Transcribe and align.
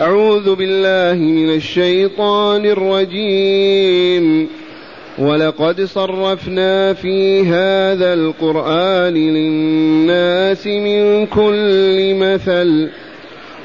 أعوذ 0.00 0.54
بالله 0.54 1.24
من 1.24 1.50
الشيطان 1.50 2.66
الرجيم. 2.66 4.48
ولقد 5.18 5.80
صرفنا 5.84 6.92
في 6.94 7.42
هذا 7.42 8.14
القرآن 8.14 9.14
للناس 9.14 10.66
من 10.66 11.26
كل 11.26 12.14
مثل 12.14 12.88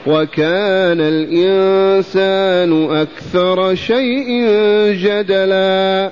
وكان 0.08 1.02
الإنسان 1.02 2.84
أكثر 2.92 3.76
شيء 3.76 4.46
جدلا. 4.92 6.12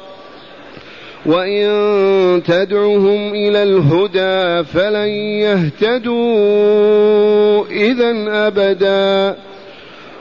وإن 1.25 2.43
تدعهم 2.43 3.33
إلى 3.33 3.63
الهدى 3.63 4.63
فلن 4.63 5.09
يهتدوا 5.45 6.21
إذا 7.71 8.13
أبدا 8.47 9.35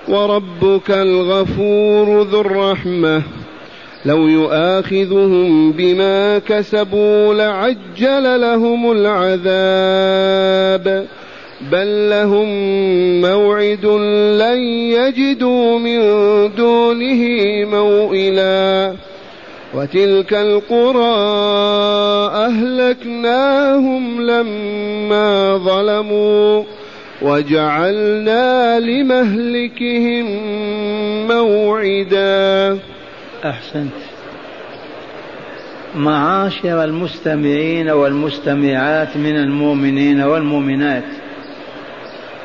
وربك 0.08 0.90
الغفور 0.90 2.22
ذو 2.22 2.40
الرحمه 2.40 3.22
لو 4.04 4.28
يؤاخذهم 4.28 5.72
بما 5.72 6.38
كسبوا 6.38 7.34
لعجل 7.34 8.40
لهم 8.40 8.92
العذاب 8.92 10.26
بل 11.72 12.10
لهم 12.10 12.48
موعد 13.20 13.86
لن 14.40 14.58
يجدوا 14.68 15.78
من 15.78 16.00
دونه 16.54 17.24
موئلا 17.64 18.94
وتلك 19.74 20.34
القرى 20.34 21.16
أهلكناهم 22.46 24.22
لما 24.22 25.56
ظلموا 25.56 26.64
وجعلنا 27.22 28.80
لمهلكهم 28.80 30.26
موعدا. 31.28 32.78
أحسنت. 33.44 33.92
معاشر 35.96 36.84
المستمعين 36.84 37.90
والمستمعات 37.90 39.16
من 39.16 39.36
المؤمنين 39.36 40.20
والمؤمنات 40.20 41.04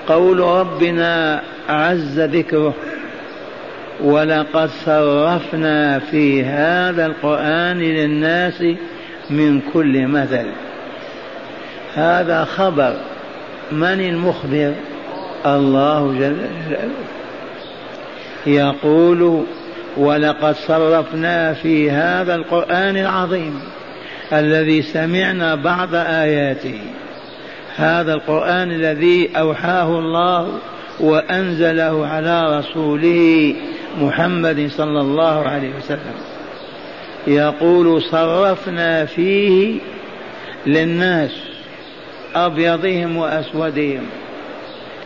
قول 0.08 0.40
ربنا 0.40 1.42
عز 1.70 2.20
ذكره 2.20 2.74
ولقد 4.04 4.70
صرفنا 4.86 6.00
في 6.00 6.44
هذا 6.44 7.06
القرآن 7.06 7.80
للناس 7.80 8.64
من 9.30 9.62
كل 9.74 10.08
مثل. 10.08 10.46
هذا 11.96 12.44
خبر 12.44 12.94
من 13.72 14.00
المخبر؟ 14.02 14.74
الله 15.46 16.14
جل 16.14 16.38
جلاله. 16.70 16.92
يقول 18.48 19.44
ولقد 19.98 20.56
صرفنا 20.56 21.54
في 21.54 21.92
هذا 21.92 22.36
القرآن 22.36 22.98
العظيم 22.98 23.60
الذي 24.34 24.82
سمعنا 24.82 25.56
بعض 25.56 25.90
آياته. 25.96 26.80
هذا 27.76 28.14
القرآن 28.14 28.72
الذي 28.72 29.30
أوحاه 29.38 30.00
الله 30.00 30.60
وأنزله 31.00 32.08
على 32.08 32.60
رسوله 32.60 33.56
محمد 34.02 34.70
صلى 34.70 35.02
الله 35.02 35.48
عليه 35.48 35.76
وسلم 35.76 36.16
يقول 37.28 38.02
صرفنا 38.02 39.06
فيه 39.06 39.80
للناس 40.66 41.32
أبيضهم 42.36 43.18
وأسودهم 43.18 44.04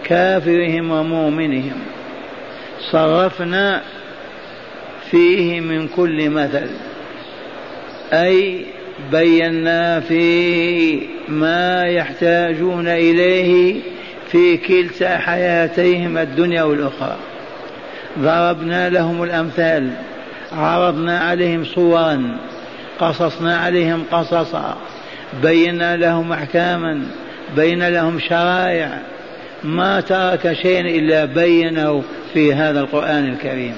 كافرهم 0.03 0.91
ومؤمنهم. 0.91 1.79
صرفنا 2.91 3.81
فيه 5.11 5.61
من 5.61 5.87
كل 5.87 6.29
مثل 6.29 6.69
أي 8.13 8.65
بينا 9.11 9.99
فيه 9.99 11.01
ما 11.27 11.83
يحتاجون 11.83 12.87
إليه 12.87 13.81
في 14.27 14.57
كلتا 14.57 15.17
حياتيهم 15.17 16.17
الدنيا 16.17 16.63
والأخرى. 16.63 17.17
ضربنا 18.19 18.89
لهم 18.89 19.23
الأمثال 19.23 19.89
عرضنا 20.51 21.19
عليهم 21.19 21.65
صورا 21.65 22.37
قصصنا 22.99 23.57
عليهم 23.57 24.03
قصصا 24.11 24.77
بينا 25.41 25.95
لهم 25.95 26.31
أحكاما 26.31 27.01
بين 27.55 27.87
لهم 27.87 28.19
شرائع. 28.19 29.01
ما 29.63 30.01
ترك 30.01 30.53
شيئا 30.53 30.81
إلا 30.81 31.25
بينه 31.25 32.03
في 32.33 32.53
هذا 32.53 32.79
القرآن 32.79 33.29
الكريم. 33.29 33.75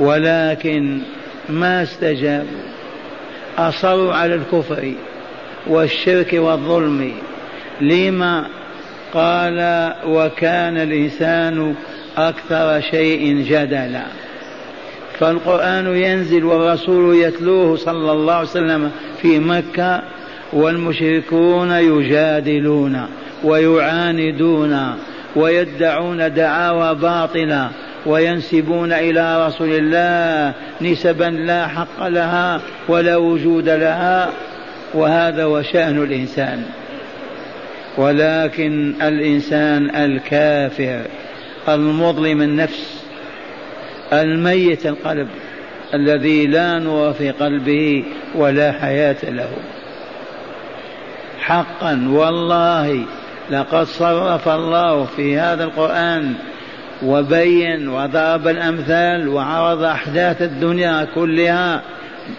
ولكن 0.00 1.00
ما 1.48 1.82
استجابوا. 1.82 2.62
أصروا 3.58 4.14
على 4.14 4.34
الكفر 4.34 4.92
والشرك 5.66 6.32
والظلم. 6.32 7.12
لما 7.80 8.46
قال 9.14 9.92
وكان 10.06 10.76
الإنسان 10.76 11.74
أكثر 12.18 12.80
شيء 12.80 13.44
جدلا. 13.48 14.02
فالقرآن 15.18 15.96
ينزل 15.96 16.44
والرسول 16.44 17.16
يتلوه 17.16 17.76
صلى 17.76 18.12
الله 18.12 18.34
عليه 18.34 18.48
وسلم 18.48 18.90
في 19.22 19.38
مكة 19.38 20.02
والمشركون 20.52 21.70
يجادلون 21.70 23.06
ويعاندون 23.44 24.94
ويدعون 25.36 26.34
دعاوى 26.34 26.94
باطلة 26.94 27.70
وينسبون 28.06 28.92
إلى 28.92 29.46
رسول 29.46 29.70
الله 29.72 30.52
نسبا 30.80 31.24
لا 31.24 31.66
حق 31.66 32.06
لها 32.06 32.60
ولا 32.88 33.16
وجود 33.16 33.68
لها. 33.68 34.28
وهذا 34.94 35.44
وشأن 35.44 36.02
الإنسان. 36.02 36.62
ولكن 37.98 38.94
الإنسان 39.02 39.96
الكافر. 39.96 41.00
المظلم 41.68 42.42
النفس 42.42 43.04
الميت 44.12 44.86
القلب 44.86 45.28
الذي 45.94 46.46
لا 46.46 46.78
نور 46.78 47.12
في 47.12 47.30
قلبه 47.30 48.04
ولا 48.34 48.72
حياة 48.72 49.16
له. 49.22 49.50
حقا 51.40 52.08
والله 52.12 53.04
لقد 53.50 53.84
صرف 53.86 54.48
الله 54.48 55.04
في 55.04 55.38
هذا 55.38 55.64
القرآن 55.64 56.34
وبين 57.02 57.88
وضرب 57.88 58.48
الأمثال 58.48 59.28
وعرض 59.28 59.82
أحداث 59.82 60.42
الدنيا 60.42 61.08
كلها 61.14 61.82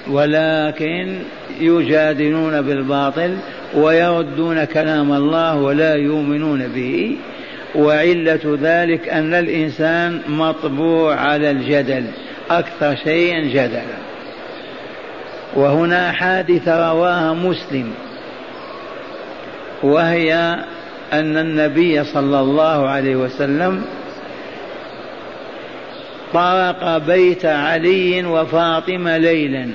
ولكن 0.07 1.19
يجادلون 1.59 2.61
بالباطل 2.61 3.37
ويردون 3.75 4.65
كلام 4.65 5.13
الله 5.13 5.55
ولا 5.55 5.95
يؤمنون 5.95 6.67
به. 6.67 7.17
وعلة 7.75 8.57
ذلك 8.61 9.09
أن 9.09 9.33
الإنسان 9.33 10.21
مطبوع 10.27 11.15
على 11.15 11.51
الجدل 11.51 12.05
أكثر 12.49 12.95
شيء 12.95 13.47
جدلا. 13.47 13.97
وهنا 15.55 16.11
حادثة 16.11 16.91
رواها 16.91 17.33
مسلم 17.33 17.93
وهي 19.83 20.33
أن 21.13 21.37
النبي 21.37 22.03
صلى 22.03 22.39
الله 22.39 22.89
عليه 22.89 23.15
وسلم 23.15 23.81
طرق 26.33 26.97
بيت 26.97 27.45
علي 27.45 28.25
وفاطمة 28.25 29.17
ليلا 29.17 29.69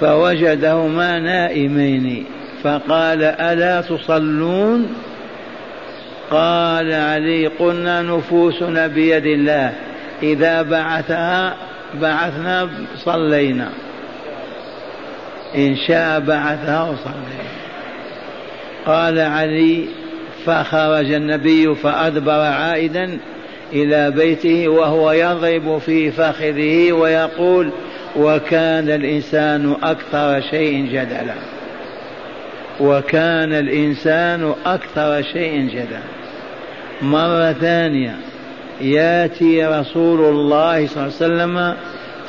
فوجدهما 0.00 1.18
نائمين 1.18 2.26
فقال 2.62 3.22
ألا 3.22 3.80
تصلون؟ 3.80 4.94
قال 6.30 6.92
علي 6.92 7.46
قلنا 7.46 8.02
نفوسنا 8.02 8.86
بيد 8.86 9.26
الله. 9.26 9.72
إذا 10.22 10.62
بعثها 10.62 11.56
بعثنا 11.94 12.68
صلينا. 12.96 13.68
إن 15.56 15.76
شاء 15.76 16.20
بعثها 16.20 16.82
وصلينا. 16.82 17.50
قال 18.86 19.18
علي 19.18 19.84
فخرج 20.46 21.12
النبي 21.12 21.74
فأدبر 21.74 22.40
عائدا 22.40 23.18
إلى 23.72 24.10
بيته 24.10 24.68
وهو 24.68 25.12
يضرب 25.12 25.78
في 25.78 26.10
فخذه 26.10 26.92
ويقول 26.92 27.70
وكان 28.16 28.90
الإنسان 28.90 29.76
أكثر 29.82 30.40
شيء 30.50 30.86
جدلا. 30.86 31.34
وكان 32.80 33.52
الإنسان 33.52 34.54
أكثر 34.66 35.22
شيء 35.22 35.60
جدلا. 35.60 36.19
مرة 37.02 37.52
ثانية 37.52 38.16
ياتي 38.80 39.66
رسول 39.66 40.20
الله 40.20 40.86
صلى 40.86 41.02
الله 41.02 41.14
عليه 41.20 41.26
وسلم 41.34 41.74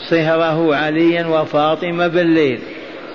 صهره 0.09 0.75
عليا 0.75 1.27
وفاطمة 1.27 2.07
بالليل 2.07 2.59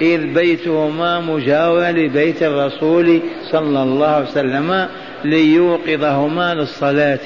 إذ 0.00 0.26
بيتهما 0.26 1.20
مجاور 1.20 1.91
لبيت 1.91 2.43
الرسول 2.43 3.20
صلى 3.53 3.82
الله 3.82 4.06
عليه 4.06 4.26
وسلم 4.26 4.88
ليوقظهما 5.25 6.55
للصلاة 6.55 7.19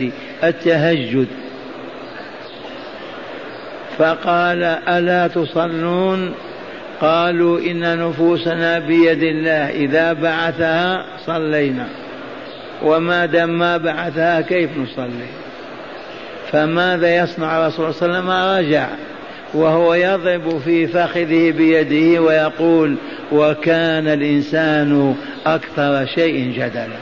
التهجد. 0.44 1.27
فقال 3.99 4.62
ألا 4.88 5.27
تصلون؟ 5.27 6.32
قالوا 7.00 7.61
إن 7.61 8.09
نفوسنا 8.09 8.79
بيد 8.79 9.23
الله 9.23 9.71
إذا 9.71 10.12
بعثها 10.12 11.05
صلينا. 11.27 12.00
وما 12.82 13.27
دام 13.27 13.59
ما 13.59 13.77
بعثها 13.77 14.41
كيف 14.41 14.71
نصلي؟ 14.79 15.27
فماذا 16.53 17.17
يصنع 17.17 17.59
الرسول 17.59 17.94
صلى 17.94 18.19
الله 18.19 18.32
عليه 18.32 18.59
وسلم؟ 18.59 18.69
رجع 18.69 18.88
وهو 19.55 19.94
يضرب 19.94 20.61
في 20.65 20.87
فخذه 20.87 21.50
بيده 21.50 22.23
ويقول 22.23 22.97
وكان 23.32 24.09
الإنسان 24.09 25.15
أكثر 25.47 26.06
شيء 26.06 26.53
جدلا. 26.53 26.99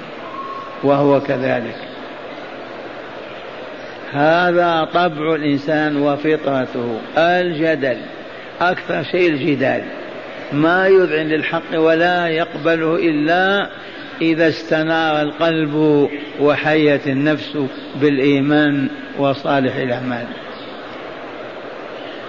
وهو 0.83 1.21
كذلك. 1.21 1.77
هذا 4.13 4.89
طبع 4.95 5.35
الإنسان 5.35 5.97
وفطرته. 5.97 7.01
الجدل 7.19 7.97
أكثر 8.61 9.03
شيء 9.03 9.31
الجدال. 9.31 9.83
ما 10.53 10.87
يذعن 10.87 11.27
للحق 11.27 11.79
ولا 11.79 12.29
يقبله 12.29 12.95
إلا 12.97 13.69
إذا 14.23 14.49
استنار 14.49 15.23
القلب 15.23 16.09
وحيت 16.41 17.07
النفس 17.07 17.59
بالإيمان 18.01 18.89
وصالح 19.19 19.77
الأعمال. 19.77 20.27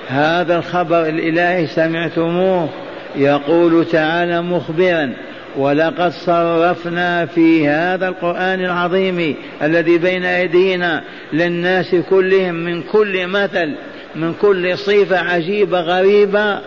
هذا 0.07 0.57
الخبر 0.57 1.07
الإلهي 1.07 1.67
سمعتموه. 1.67 2.69
يقول 3.15 3.85
تعالى 3.85 4.41
مخبرا 4.41 5.13
ولقد 5.57 6.11
صرفنا 6.11 7.25
في 7.25 7.67
هذا 7.67 8.07
القرآن 8.07 8.59
العظيم 8.59 9.35
الذي 9.61 9.97
بين 9.97 10.25
أيدينا 10.25 11.03
للناس 11.33 11.95
كلهم 12.09 12.55
من 12.55 12.81
كل 12.81 13.27
مثل 13.27 13.75
من 14.15 14.33
كل 14.33 14.77
صفة 14.77 15.17
عجيبة 15.17 15.79
غريبة 15.79 16.59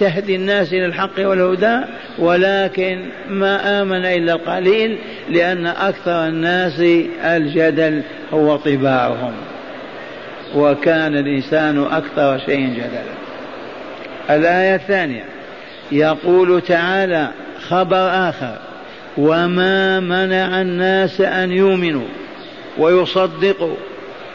تهدي 0.00 0.36
الناس 0.36 0.72
إلى 0.72 0.86
الحق 0.86 1.18
والهدى 1.18 1.80
ولكن 2.18 3.08
ما 3.30 3.82
آمن 3.82 4.04
إلا 4.04 4.32
القليل 4.32 4.98
لأن 5.30 5.66
أكثر 5.66 6.26
الناس 6.26 6.80
الجدل 7.24 8.02
هو 8.32 8.56
طباعهم. 8.56 9.32
وكان 10.54 11.16
الإنسان 11.16 11.84
أكثر 11.84 12.38
شيء 12.38 12.66
جدلا. 12.66 13.20
الآية 14.30 14.74
الثانية 14.74 15.24
يقول 15.92 16.62
تعالى 16.62 17.28
خبر 17.68 18.28
آخر 18.28 18.56
وما 19.18 20.00
منع 20.00 20.60
الناس 20.60 21.20
أن 21.20 21.52
يؤمنوا 21.52 22.08
ويصدقوا 22.78 23.74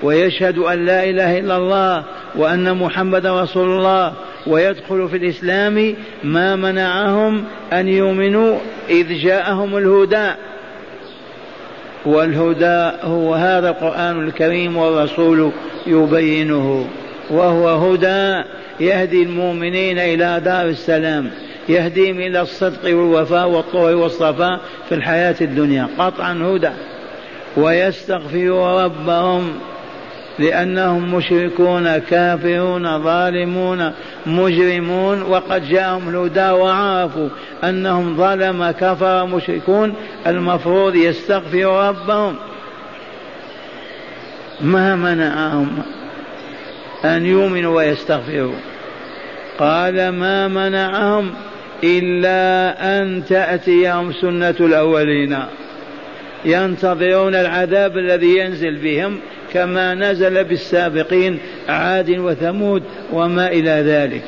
ويشهدوا 0.04 0.74
أن 0.74 0.86
لا 0.86 1.04
إله 1.04 1.40
إلا 1.40 1.58
الله 1.58 2.04
وأن 2.36 2.78
محمد 2.78 3.26
رسول 3.26 3.78
الله 3.78 4.14
ويدخل 4.48 5.10
في 5.10 5.18
الإسلام 5.18 5.96
ما 6.24 6.56
منعهم 6.56 7.44
أن 7.74 7.88
يؤمنوا 7.88 8.58
إذ 8.90 9.14
جاءهم 9.14 9.78
الهدى. 9.78 10.32
والهدى 12.06 12.98
هو 13.02 13.34
هذا 13.34 13.70
القرآن 13.70 14.28
الكريم 14.28 14.78
والرسول 14.78 15.52
يبينه 15.88 16.88
وهو 17.30 17.68
هدى 17.68 18.44
يهدي 18.80 19.24
المؤمنين 19.24 20.00
إلى 20.00 20.42
دار 20.46 20.66
السلام 20.66 21.32
يهديهم 21.70 22.20
إلى 22.20 22.42
الصدق 22.42 22.86
والوفاء 22.86 23.48
والطهر 23.48 23.96
والصفاء 23.96 24.60
في 24.90 24.96
الحياة 24.96 25.36
الدنيا 25.42 25.88
قطعا 25.98 26.34
هدى. 26.34 26.72
ويستغفروا 27.58 28.84
ربهم 28.84 29.54
لأنهم 30.40 31.16
مشركون 31.16 31.98
كافرون 31.98 33.04
ظالمون 33.04 33.92
مجرمون. 34.26 35.22
وقد 35.22 35.70
جاءهم 35.70 36.10
الهدى 36.10 36.50
وعرفوا 36.50 37.30
أنهم 37.64 38.18
ظلم 38.18 38.72
كفر 38.72 39.26
مشركون. 39.26 39.94
المفروض 40.28 40.96
يستغفروا 40.96 41.90
ربهم. 41.90 42.36
ما 44.62 44.96
منعهم 44.96 45.78
أن 47.06 47.26
يؤمنوا 47.26 47.76
ويستغفروا؟ 47.78 48.56
قال 49.60 50.10
ما 50.10 50.48
منعهم 50.48 51.34
إلا 51.84 52.76
أن 53.02 53.24
تأتيهم 53.30 54.14
سنة 54.14 54.56
الأولين. 54.60 55.38
ينتظرون 56.46 57.36
العذاب 57.36 57.98
الذي 57.98 58.38
ينزل 58.38 58.76
بهم. 58.76 59.20
كما 59.54 59.94
نزل 59.94 60.44
بالسابقين 60.44 61.40
عاد 61.70 62.10
وثمود 62.10 62.84
وما 63.14 63.48
إلى 63.48 63.70
ذلك. 63.70 64.24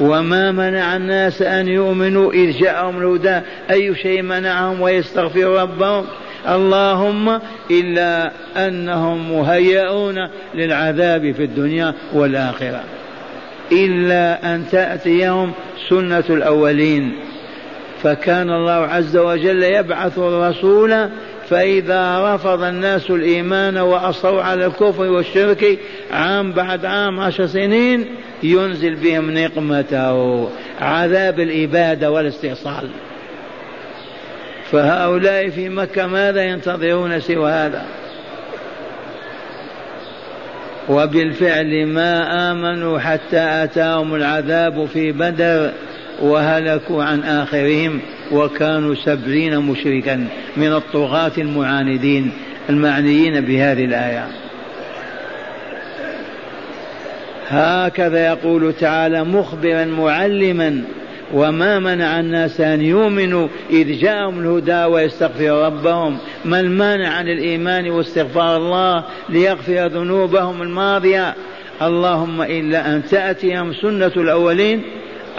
وما 0.00 0.52
منع 0.52 0.96
الناس 0.96 1.42
أن 1.42 1.68
يؤمنوا 1.68 2.32
إذ 2.32 2.58
جاءهم 2.58 2.98
الهدى 2.98 3.40
أي 3.70 3.94
شيء 3.94 4.22
منعهم 4.22 4.80
ويستغفروا 4.80 5.62
ربهم؟ 5.62 6.04
اللهم 6.48 7.40
إلا 7.70 8.32
أنهم 8.56 9.32
مهيئون 9.32 10.28
للعذاب 10.54 11.32
في 11.32 11.44
الدنيا 11.44 11.94
والآخرة. 12.12 12.80
إلا 13.72 14.54
أن 14.54 14.64
تأتيهم 14.70 15.52
سنة 15.88 16.24
الأولين. 16.30 17.12
فكان 18.02 18.50
الله 18.50 18.72
عز 18.72 19.16
وجل 19.16 19.62
يبعث 19.62 20.18
الرسول 20.18 21.08
فإذا 21.50 22.34
رفض 22.34 22.62
الناس 22.62 23.10
الإيمان 23.10 23.78
وأصروا 23.78 24.42
على 24.42 24.66
الكفر 24.66 25.02
والشرك 25.02 25.78
عام 26.10 26.52
بعد 26.52 26.84
عام 26.84 27.20
عشر 27.20 27.46
سنين 27.46 28.06
ينزل 28.42 28.94
بهم 28.94 29.30
نقمته 29.30 30.48
عذاب 30.80 31.40
الإبادة 31.40 32.10
والاستئصال. 32.10 32.90
فهؤلاء 34.70 35.48
في 35.50 35.68
مكة 35.68 36.06
ماذا 36.06 36.42
ينتظرون 36.44 37.20
سوى 37.20 37.50
هذا؟ 37.50 37.84
وبالفعل 40.88 41.86
ما 41.86 42.50
آمنوا 42.52 42.98
حتى 42.98 43.64
أتاهم 43.64 44.14
العذاب 44.14 44.86
في 44.86 45.12
بدر 45.12 45.72
وهلكوا 46.22 47.04
عن 47.04 47.22
آخرهم. 47.22 48.00
وكانوا 48.32 48.94
سبعين 48.94 49.58
مشركا 49.58 50.28
من 50.56 50.72
الطغاة 50.72 51.32
المعاندين 51.38 52.32
المعنيين 52.70 53.40
بهذه 53.40 53.84
الآية. 53.84 54.28
هكذا 57.48 58.26
يقول 58.26 58.72
تعالى 58.72 59.24
مخبرا 59.24 59.84
معلما 59.84 60.82
وما 61.34 61.78
منع 61.78 62.20
الناس 62.20 62.60
أن 62.60 62.80
يؤمنوا 62.80 63.48
إذ 63.70 64.00
جاءهم 64.00 64.38
الهدى 64.40 64.84
ويستغفروا 64.84 65.66
ربهم. 65.66 66.18
ما 66.44 66.60
المانع 66.60 67.08
عن 67.08 67.28
الإيمان 67.28 67.90
واستغفار 67.90 68.56
الله 68.56 69.04
ليغفر 69.28 69.86
ذنوبهم 69.86 70.62
الماضية؟ 70.62 71.34
اللهم 71.82 72.42
إلا 72.42 72.94
أن 72.94 73.02
تأتيهم 73.10 73.72
سنة 73.72 74.12
الأولين 74.16 74.82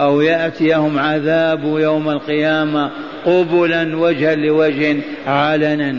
أو 0.00 0.20
يأتيهم 0.20 0.98
عذاب 0.98 1.64
يوم 1.64 2.10
القيامة 2.10 2.90
قبلا 3.24 3.96
وجها 3.96 4.34
لوجه 4.34 4.96
علنا 5.26 5.96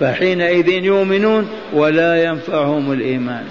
فحينئذ 0.00 0.68
يؤمنون 0.68 1.48
ولا 1.72 2.24
ينفعهم 2.24 2.92
الإيمان. 2.92 3.44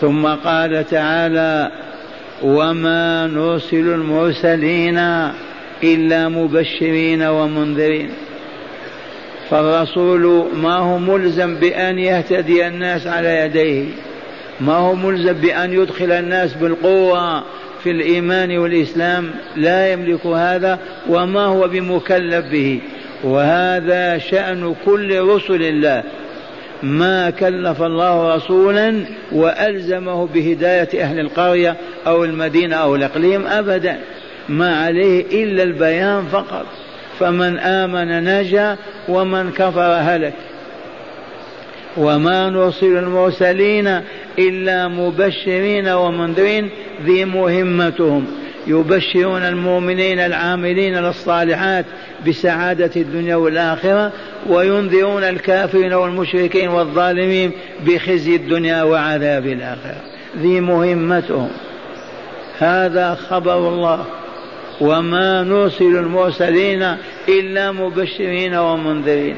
ثم 0.00 0.26
قال 0.26 0.86
تعالى 0.86 1.70
وما 2.42 3.26
نرسل 3.26 3.94
المرسلين 3.94 4.98
إلا 5.84 6.28
مبشرين 6.28 7.22
ومنذرين. 7.22 8.10
فالرسول 9.50 10.46
ما 10.62 10.76
هو 10.76 10.98
ملزم 10.98 11.54
بأن 11.54 11.98
يهتدي 11.98 12.66
الناس 12.66 13.06
على 13.06 13.38
يديه. 13.38 13.84
ما 14.60 14.72
هو 14.72 14.94
ملزم 14.94 15.32
بأن 15.32 15.72
يدخل 15.72 16.12
الناس 16.12 16.54
بالقوة 16.54 17.44
في 17.82 17.90
الإيمان 17.90 18.58
والإسلام؟ 18.58 19.30
لا 19.56 19.92
يملك 19.92 20.26
هذا 20.26 20.78
وما 21.08 21.44
هو 21.44 21.68
بمكلف 21.68 22.46
به؟ 22.46 22.80
وهذا 23.24 24.18
شأن 24.18 24.74
كل 24.84 25.20
رسل 25.20 25.62
الله. 25.62 26.02
ما 26.82 27.30
كلف 27.30 27.82
الله 27.82 28.34
رسولا 28.34 29.04
وألزمه 29.32 30.26
بهداية 30.26 31.02
أهل 31.02 31.20
القرية 31.20 31.76
أو 32.06 32.24
المدينة 32.24 32.76
أو 32.76 32.96
الإقليم 32.96 33.46
ابدا. 33.46 33.98
ما 34.48 34.84
عليه 34.84 35.44
إلا 35.44 35.62
البيان 35.62 36.24
فقط. 36.32 36.66
فمن 37.20 37.58
آمن 37.58 38.24
نجا 38.24 38.76
ومن 39.08 39.50
كفر 39.50 39.96
هلك. 40.00 40.34
وما 41.96 42.50
نرسل 42.50 42.96
المرسلين 42.96 44.00
إلا 44.38 44.88
مبشرين 44.88 45.88
ومنذرين 45.88 46.68
ذي 47.04 47.24
مهمتهم. 47.24 48.26
يبشرون 48.66 49.42
المؤمنين 49.42 50.18
العاملين 50.18 50.96
للصالحات 50.96 51.84
بسعادة 52.28 52.90
الدنيا 52.96 53.36
والآخرة 53.36 54.12
وينذرون 54.48 55.22
الكافرين 55.22 55.92
والمشركين 55.92 56.68
والظالمين 56.68 57.50
بخزي 57.86 58.36
الدنيا 58.36 58.82
وعذاب 58.82 59.46
الآخرة. 59.46 60.00
ذي 60.38 60.60
مهمتهم. 60.60 61.48
هذا 62.58 63.14
خبر 63.14 63.68
الله. 63.68 64.04
وما 64.80 65.42
نرسل 65.42 65.96
المرسلين 65.96 66.96
إلا 67.28 67.72
مبشرين 67.72 68.54
ومنذرين. 68.54 69.36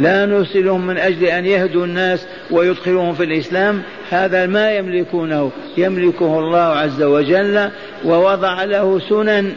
لا 0.00 0.26
نرسلهم 0.26 0.86
من 0.86 0.98
أجل 0.98 1.24
أن 1.24 1.46
يهدوا 1.46 1.84
الناس 1.84 2.26
ويدخلوهم 2.50 3.14
في 3.14 3.24
الإسلام. 3.24 3.82
هذا 4.10 4.46
ما 4.46 4.70
يملكونه. 4.70 5.50
يملكه 5.76 6.38
الله 6.38 6.58
عز 6.58 7.02
وجل 7.02 7.70
ووضع 8.04 8.64
له 8.64 9.00
سنن. 9.08 9.52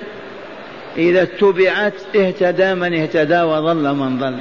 إذا 0.98 1.22
اتبعت 1.22 1.94
اهتدى 2.16 2.74
من 2.74 2.94
اهتدى 2.94 3.42
وضل 3.42 3.96
من 3.96 4.20
ضل. 4.20 4.40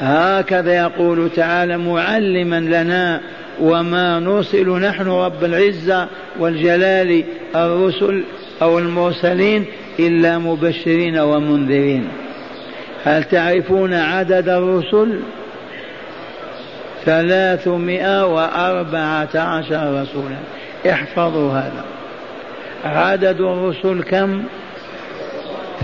هكذا 0.00 0.74
يقول 0.74 1.30
تعالى 1.36 1.78
معلما 1.78 2.60
لنا 2.60 3.20
وما 3.60 4.20
نرسل 4.20 4.70
نحن 4.70 5.08
رب 5.08 5.44
العزة 5.44 6.08
والجلال 6.38 7.24
الرسل 7.56 8.24
أو 8.62 8.78
المرسلين 8.78 9.64
إلا 9.98 10.38
مبشرين 10.38 11.18
ومنذرين. 11.18 12.08
هل 13.04 13.24
تعرفون 13.24 13.94
عدد 13.94 14.48
الرسل؟ 14.48 15.20
ثلاثمائة 17.04 18.26
وأربعة 18.26 19.28
عشر 19.34 20.02
رسولا. 20.02 20.36
احفظوا 20.90 21.52
هذا. 21.52 21.84
عدد 22.84 23.40
الرسل 23.40 24.02
كم؟ 24.02 24.44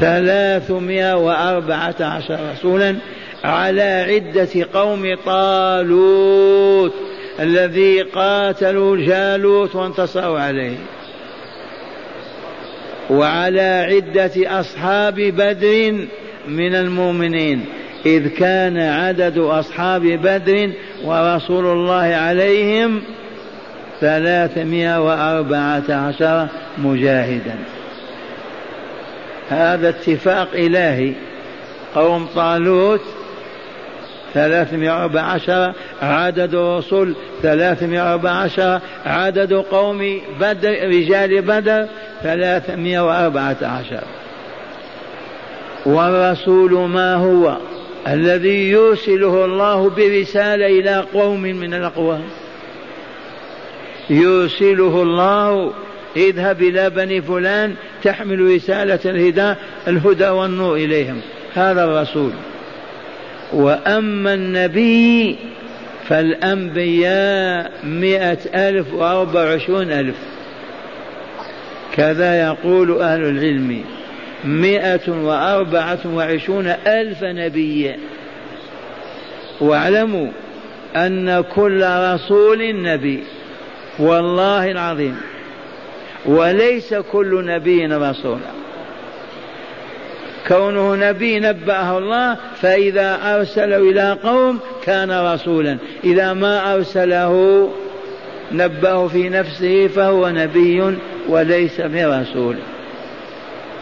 ثلاثمائة 0.01 1.17
وأربعة 1.17 1.95
عشر 2.01 2.39
رسولا 2.53 2.97
على 3.45 3.83
عدة 3.83 4.67
قوم 4.75 5.17
طالوت 5.27 6.95
الذي 7.41 8.03
قاتلوا 8.03 8.97
جالوت 8.97 9.75
وانتصروا 9.75 10.41
عليه. 10.41 10.77
وعلى 13.11 13.87
عدة 13.91 14.61
أصحاب 14.61 15.15
بدر 15.15 16.07
من 16.49 16.75
المؤمنين 16.75 17.65
إذ 18.07 18.29
كان 18.29 18.79
عدد 18.79 19.39
أصحاب 19.39 20.03
بدر 20.03 20.71
ورسول 21.05 21.67
الله 21.67 22.15
عليهم 22.15 23.03
ثلاثمائة 24.01 25.01
وأربعة 25.01 25.95
عشر 25.95 26.49
مجاهدا. 26.79 27.55
هذا 29.49 29.89
اتفاق 29.89 30.49
إلهي. 30.55 31.13
قوم 31.95 32.27
طالوت 32.35 33.01
ثلاثمائة 34.35 34.91
وأربعة 34.91 35.23
عشر 35.23 35.73
عدد 36.03 36.55
الرسل 36.55 37.15
ثلاثمائة 37.43 38.03
وأربعة 38.03 38.33
عشر 38.33 38.81
عدد 39.07 39.53
قوم 39.53 40.21
بدر 40.41 40.89
رجال 40.89 41.43
بدر 41.43 41.87
ثلاثمائة 42.23 43.01
وأربعة 43.01 43.57
عشر. 43.63 44.03
والرسول 45.87 46.89
ما 46.89 47.15
هو 47.15 47.57
الذي 48.09 48.71
يرسله 48.71 49.45
الله 49.45 49.91
برسالة 49.91 50.67
إلى 50.67 51.05
قوم 51.15 51.43
من 51.43 51.75
الأقوام. 51.75 52.23
يرسله 54.11 55.03
الله 55.03 55.73
اذهب 56.17 56.63
إلى 56.63 56.91
بني 56.91 57.23
فلان 57.23 57.75
تحمل 58.03 58.55
رسالة 58.55 58.99
الهدى 59.05 59.55
الهدى 59.89 60.29
والنور 60.29 60.77
إليهم. 60.77 61.21
هذا 61.55 61.85
الرسول. 61.85 62.31
وأما 63.53 64.35
النبي 64.35 65.37
فالأنبياء 66.09 67.73
مئة 67.85 68.69
ألف 68.69 68.95
وأربع 68.95 69.45
وعشرون 69.45 69.93
ألف. 69.93 70.17
كذا 71.93 72.41
يقول 72.47 73.03
أهل 73.03 73.21
العلم. 73.21 73.85
مئة 74.45 75.09
وأربعة 75.09 75.99
وعشرون 76.07 76.67
ألف 76.87 77.25
نبي. 77.25 77.95
واعلموا 79.61 80.29
أن 80.97 81.41
كل 81.41 81.85
رسول 81.87 82.83
نبي. 82.83 83.25
والله 83.99 84.71
العظيم. 84.71 85.17
وليس 86.27 86.95
كل 86.95 87.45
نبي 87.45 87.87
رسولا 87.87 88.51
كونه 90.49 90.95
نبي 90.95 91.41
نبأه 91.41 91.99
الله 91.99 92.37
فإذا 92.63 93.19
أرسله 93.37 93.77
إلى 93.77 94.19
قوم 94.23 94.59
كان 94.85 95.11
رسولا. 95.11 95.79
إذا 96.05 96.33
ما 96.33 96.75
أرسله 96.75 97.71
نبأه 98.53 99.07
في 99.07 99.29
نفسه 99.29 99.87
فهو 99.87 100.29
نبي 100.29 100.97
وليس 101.29 101.81
برسول 101.81 102.57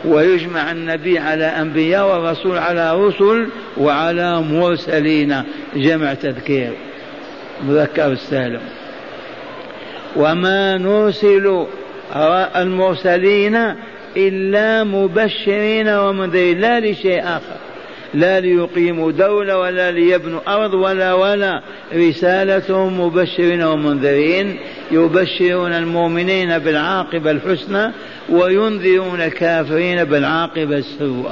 ويجمع 0.04 0.72
النبي 0.72 1.18
على 1.18 1.44
أنبياء 1.44 2.08
والرسول 2.08 2.58
على 2.58 2.94
رسل 2.94 3.48
وعلى 3.76 4.40
مرسلين. 4.40 5.42
جمع 5.76 6.14
تذكير. 6.14 6.72
مذكر 7.64 8.12
السالم. 8.12 8.60
وما 10.16 10.78
نرسل 10.78 11.66
المرسلين 12.56 13.56
إلا 14.16 14.84
مبشرين 14.84 15.88
ومنذرين 15.88 16.60
لا 16.60 16.80
لشيء 16.80 17.22
آخر. 17.22 17.67
لا 18.14 18.40
ليقيموا 18.40 19.12
دولة 19.12 19.58
ولا 19.58 19.90
ليبنوا 19.90 20.40
أرض 20.48 20.74
ولا 20.74 21.14
ولا. 21.14 21.62
رسالتهم 21.94 23.00
مبشرين 23.00 23.62
ومنذرين 23.62 24.58
يبشرون 24.90 25.72
المؤمنين 25.72 26.58
بالعاقبة 26.58 27.30
الحسنى 27.30 27.92
وينذرون 28.28 29.20
الكافرين 29.20 30.04
بالعاقبة 30.04 30.76
السوء. 30.76 31.30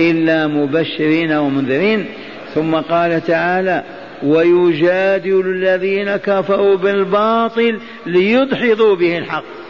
إلا 0.00 0.46
مبشرين 0.46 1.32
ومنذرين. 1.32 2.06
ثم 2.54 2.74
قال 2.74 3.24
تعالى 3.24 3.84
ويجادل 4.22 5.40
الذين 5.46 6.16
كفروا 6.16 6.76
بالباطل 6.76 7.78
ليدحضوا 8.06 8.96
به 8.96 9.18
الحق. 9.18 9.65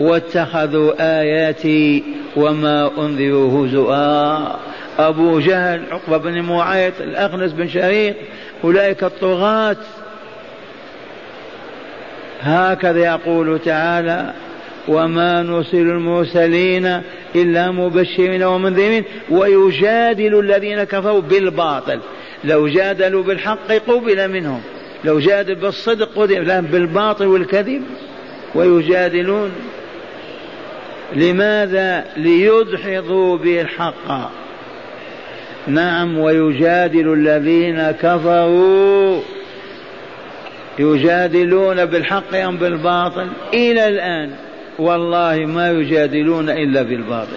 واتخذوا 0.00 1.20
آياتي 1.20 2.02
وما 2.36 2.90
أنذروا 2.98 3.66
هزؤا 3.66 4.56
أبو 4.98 5.40
جهل 5.40 5.82
عقبة 5.90 6.18
بن 6.18 6.40
معيط 6.40 7.00
الأخنس 7.00 7.52
بن 7.52 7.68
شريق 7.68 8.16
أولئك 8.64 9.04
الطغاة. 9.04 9.76
هكذا 12.40 13.04
يقول 13.04 13.58
تعالى 13.58 14.32
وما 14.88 15.42
نرسل 15.42 15.76
المرسلين 15.76 17.00
إلا 17.36 17.70
مبشرين 17.70 18.42
ومنذرين. 18.42 19.04
ويجادل 19.30 20.38
الذين 20.38 20.84
كفروا 20.84 21.20
بالباطل. 21.20 22.00
لو 22.44 22.68
جادلوا 22.68 23.22
بالحق 23.22 23.72
قبل 23.88 24.28
منهم. 24.30 24.60
لو 25.04 25.18
جادل 25.18 25.54
بالصدق 25.54 26.08
قبل 26.16 26.46
لا 26.46 26.60
بالباطل 26.60 27.26
والكذب. 27.26 27.82
ويجادلون. 28.54 29.50
لماذا 31.16 32.04
ليدحضوا 32.16 33.38
به 33.38 33.60
الحق 33.60 34.30
نعم 35.66 36.18
ويجادل 36.18 37.12
الذين 37.12 37.90
كفروا. 37.90 39.20
يجادلون 40.78 41.84
بالحق 41.84 42.34
أم 42.34 42.56
بالباطل؟ 42.56 43.28
إلى 43.54 43.88
الآن. 43.88 44.30
والله 44.78 45.36
ما 45.36 45.70
يجادلون 45.70 46.50
إلا 46.50 46.82
بالباطل. 46.82 47.36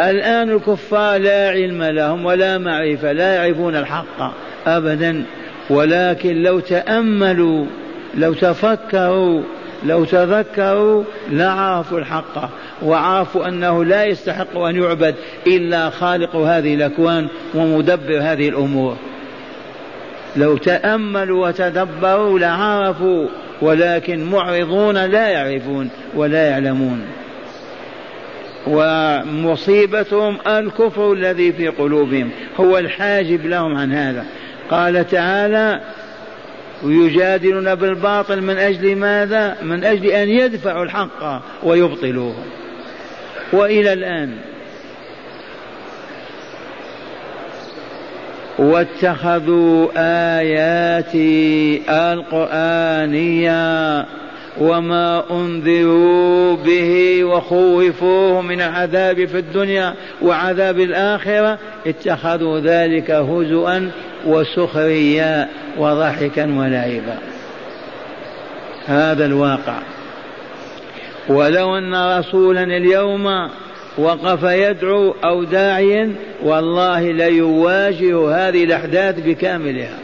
الآن 0.00 0.50
الكفار 0.50 1.20
لا 1.20 1.48
علم 1.48 1.82
لهم 1.82 2.24
ولا 2.24 2.58
معرفة 2.58 3.12
لا 3.12 3.34
يعرفون 3.34 3.76
الحق 3.76 4.34
أبدا. 4.66 5.24
ولكن 5.70 6.42
لو 6.42 6.60
تأملوا 6.60 7.66
لو 8.14 8.34
تفكروا 8.34 9.42
لو 9.84 10.04
تذكروا 10.04 11.04
لعرفوا 11.30 11.98
الحق 11.98 12.50
وعرفوا 12.82 13.48
أنه 13.48 13.84
لا 13.84 14.04
يستحق 14.04 14.58
أن 14.58 14.82
يعبد 14.82 15.14
إلا 15.46 15.90
خالق 15.90 16.36
هذه 16.36 16.74
الأكوان 16.74 17.28
ومدبر 17.54 18.18
هذه 18.20 18.48
الأمور. 18.48 18.96
لو 20.36 20.56
تأملوا 20.56 21.48
وتدبروا 21.48 22.38
لعرفوا 22.38 23.26
ولكن 23.62 24.24
معرضون 24.24 25.04
لا 25.04 25.28
يعرفون 25.28 25.90
ولا 26.14 26.46
يعلمون. 26.46 27.02
ومصيبتهم 28.66 30.36
الكفر 30.46 31.12
الذي 31.12 31.52
في 31.52 31.68
قلوبهم 31.68 32.30
هو 32.60 32.78
الحاجب 32.78 33.46
لهم 33.46 33.76
عن 33.76 33.92
هذا. 33.92 34.24
قال 34.70 35.06
تعالى 35.06 35.80
ويجادلون 36.82 37.74
بالباطل 37.74 38.40
من 38.40 38.56
أجل 38.58 38.96
ماذا؟ 38.96 39.56
من 39.62 39.84
أجل 39.84 40.06
أن 40.06 40.28
يدفعوا 40.28 40.84
الحق 40.84 41.42
ويبطلوه. 41.62 42.34
وإلى 43.52 43.92
الآن 43.92 44.30
واتخذوا 48.58 49.88
آياتي 50.38 51.82
القرآنية 51.88 53.60
وما 54.60 55.24
أنذروا 55.30 56.56
به 56.56 57.24
وخوفوه 57.24 58.42
من 58.42 58.60
العذاب 58.60 59.24
في 59.24 59.38
الدنيا 59.38 59.94
وعذاب 60.22 60.80
الآخرة. 60.80 61.58
اتخذوا 61.86 62.60
ذلك 62.60 63.10
هزؤا 63.10 63.90
وسخريا. 64.26 65.48
وضحكا 65.78 66.44
ولعبا 66.58 67.18
هذا 68.86 69.26
الواقع. 69.26 69.78
ولو 71.28 71.78
أن 71.78 72.18
رسولا 72.18 72.62
اليوم 72.62 73.50
وقف 73.98 74.42
يدعو 74.42 75.14
أو 75.24 75.44
داعيا 75.44 76.12
والله 76.42 77.12
ليواجه 77.12 78.48
هذه 78.48 78.64
الأحداث 78.64 79.20
بكاملها. 79.20 79.98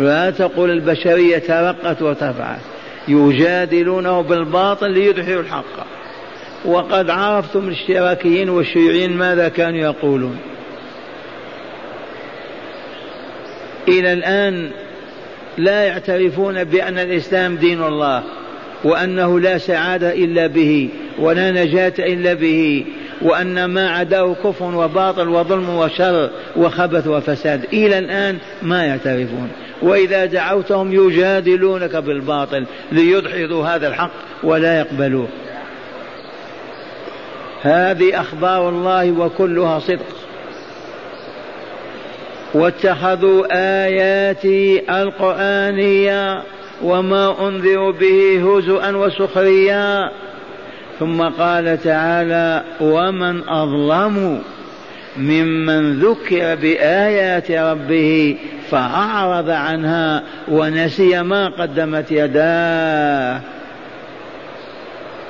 لا 0.00 0.30
تقول 0.30 0.70
البشرية 0.70 1.38
ترقت 1.38 2.02
وتفعل 2.02 2.58
يجادلونه 3.08 4.20
بالباطل 4.20 4.90
ليدحروا 4.90 5.42
الحق. 5.42 5.86
وقد 6.64 7.10
عرفتم 7.10 7.68
الاشتراكيين 7.68 8.48
والشيوعيين 8.48 9.16
ماذا 9.16 9.48
كانوا 9.48 9.78
يقولون. 9.78 10.36
إلى 13.88 14.12
الآن 14.12 14.70
لا 15.58 15.84
يعترفون 15.84 16.64
بأن 16.64 16.98
الإسلام 16.98 17.56
دين 17.56 17.82
الله 17.82 18.22
وأنه 18.84 19.40
لا 19.40 19.58
سعادة 19.58 20.12
إلا 20.12 20.46
به 20.46 20.88
ولا 21.18 21.50
نجاة 21.50 21.92
إلا 21.98 22.34
به 22.34 22.84
وأن 23.22 23.64
ما 23.64 23.90
عداه 23.90 24.34
كفر 24.44 24.74
وباطل 24.74 25.28
وظلم 25.28 25.68
وشر 25.68 26.30
وخبث 26.56 27.06
وفساد. 27.06 27.64
إلى 27.72 27.98
الآن 27.98 28.38
ما 28.62 28.84
يعترفون. 28.84 29.48
وإذا 29.82 30.24
دعوتهم 30.24 30.92
يجادلونك 30.92 31.96
بالباطل 31.96 32.66
ليدحضوا 32.92 33.66
هذا 33.66 33.88
الحق 33.88 34.10
ولا 34.42 34.78
يقبلوه. 34.78 35.28
هذه 37.62 38.20
أخبار 38.20 38.68
الله 38.68 39.12
وكلها 39.12 39.78
صدق. 39.78 40.19
واتخذوا 42.54 43.46
آياتي 43.84 44.82
القرآنية 45.02 46.42
وما 46.82 47.48
أنذروا 47.48 47.92
به 47.92 48.42
هزءا 48.44 48.96
وسخريا. 48.96 50.10
ثم 51.00 51.22
قال 51.22 51.82
تعالى 51.82 52.62
ومن 52.80 53.48
أظلم 53.48 54.42
ممن 55.16 56.00
ذكر 56.00 56.54
بآيات 56.54 57.50
ربه 57.50 58.38
فأعرض 58.70 59.50
عنها 59.50 60.22
ونسي 60.48 61.22
ما 61.22 61.48
قدمت 61.48 62.12
يداه. 62.12 63.40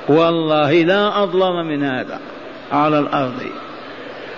والله 0.09 0.73
لا 0.73 1.23
أظلم 1.23 1.67
من 1.67 1.83
هذا 1.83 2.19
على 2.71 2.99
الأرض. 2.99 3.41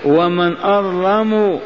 ومن 0.06 0.58
أظلم 0.58 1.60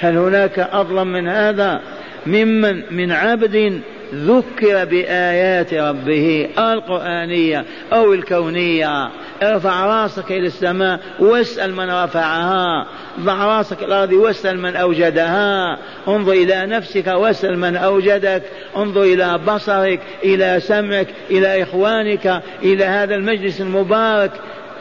هل 0.00 0.16
هناك 0.16 0.58
أظلم 0.58 1.12
من 1.12 1.28
هذا؟ 1.28 1.80
ممن 2.26 2.82
من 2.90 3.12
عبد 3.12 3.80
ذكر 4.14 4.84
بآيات 4.84 5.74
ربه 5.74 6.48
القرآنية 6.58 7.64
أو 7.92 8.12
الكونية. 8.12 9.10
ارفع 9.42 9.86
راسك 9.86 10.32
إلى 10.32 10.46
السماء 10.46 11.00
واسأل 11.18 11.74
من 11.74 11.90
رفعها. 11.90 12.86
ضع 13.20 13.44
راسك 13.44 13.82
الأرض 13.82 14.12
واسأل 14.12 14.58
من 14.58 14.76
أوجدها. 14.76 15.78
انظر 16.08 16.32
إلى 16.32 16.66
نفسك 16.66 17.06
واسأل 17.06 17.58
من 17.58 17.76
أوجدك. 17.76 18.42
انظر 18.76 19.02
إلى 19.02 19.38
بصرك 19.38 20.00
إلى 20.24 20.60
سمعك 20.60 21.08
إلى 21.30 21.62
إخوانك 21.62 22.42
إلى 22.62 22.84
هذا 22.84 23.14
المجلس 23.14 23.60
المبارك. 23.60 24.32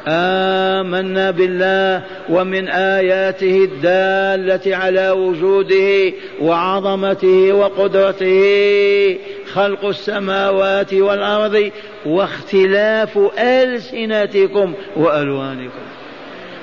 آمنا 0.09 1.31
بالله 1.31 2.03
ومن 2.29 2.67
آياته 2.67 3.63
الدالة 3.63 4.75
على 4.75 5.09
وجوده 5.09 6.13
وعظمته 6.41 7.53
وقدرته 7.53 9.17
خلق 9.53 9.85
السماوات 9.85 10.93
والأرض 10.93 11.71
واختلاف 12.05 13.19
ألسنتكم 13.39 14.73
وألوانكم. 14.95 15.79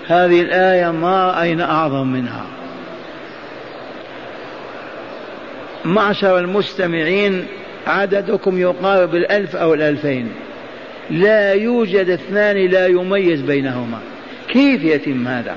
هذه 0.07 0.41
الآية 0.41 0.91
ما 0.91 1.27
رأينا 1.27 1.71
أعظم 1.71 2.07
منها. 2.07 2.47
معشر 5.85 6.39
المستمعين 6.39 7.47
عددكم 7.87 8.59
يقارب 8.59 9.15
الألف 9.15 9.57
أو 9.57 9.75
الألفين. 9.75 10.46
لا 11.11 11.53
يوجد 11.53 12.11
اثنان 12.11 12.57
لا 12.57 12.87
يميز 12.87 13.41
بينهما. 13.41 13.99
كيف 14.49 14.85
يتم 14.85 15.29
هذا؟ 15.29 15.57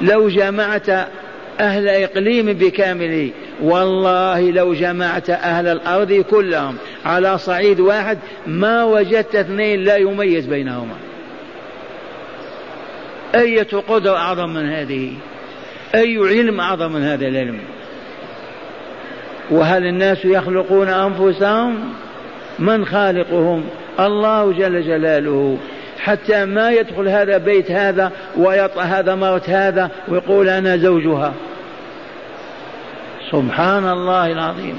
لو 0.00 0.28
جمعت 0.28 0.88
أهل 1.60 1.88
إقليم 1.88 2.46
بكامله 2.52 3.30
والله 3.62 4.50
لو 4.50 4.74
جمعت 4.74 5.30
أهل 5.30 5.66
الأرض 5.66 6.12
كلهم 6.12 6.76
على 7.04 7.38
صعيد 7.38 7.80
واحد 7.80 8.18
ما 8.46 8.84
وجدت 8.84 9.34
اثنين 9.34 9.84
لا 9.84 9.96
يميز 9.96 10.46
بينهما. 10.46 10.94
أية 13.34 13.68
قدرة 13.88 14.16
أعظم 14.16 14.48
من 14.48 14.68
هذه؟ 14.70 15.12
أي 15.94 16.18
علم 16.18 16.60
أعظم 16.60 16.92
من 16.92 17.02
هذا 17.02 17.26
العلم؟ 17.26 17.60
وهل 19.50 19.86
الناس 19.86 20.24
يخلقون 20.24 20.88
أنفسهم؟ 20.88 21.92
من 22.58 22.84
خالقهم؟ 22.84 23.64
الله 24.00 24.52
جل 24.52 24.82
جلاله 24.82 25.58
حتى 25.98 26.44
ما 26.44 26.70
يدخل 26.70 27.08
هذا 27.08 27.38
بيت 27.38 27.70
هذا 27.70 28.12
ويطأ 28.36 28.82
هذا 28.82 29.14
مرت 29.14 29.50
هذا 29.50 29.90
ويقول 30.08 30.48
أنا 30.48 30.76
زوجها. 30.76 31.32
سبحان 33.30 33.88
الله 33.88 34.32
العظيم. 34.32 34.78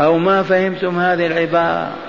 أو 0.00 0.18
ما 0.18 0.42
فهمتم 0.42 0.98
هذه 0.98 1.26
العبارة؟ 1.26 2.05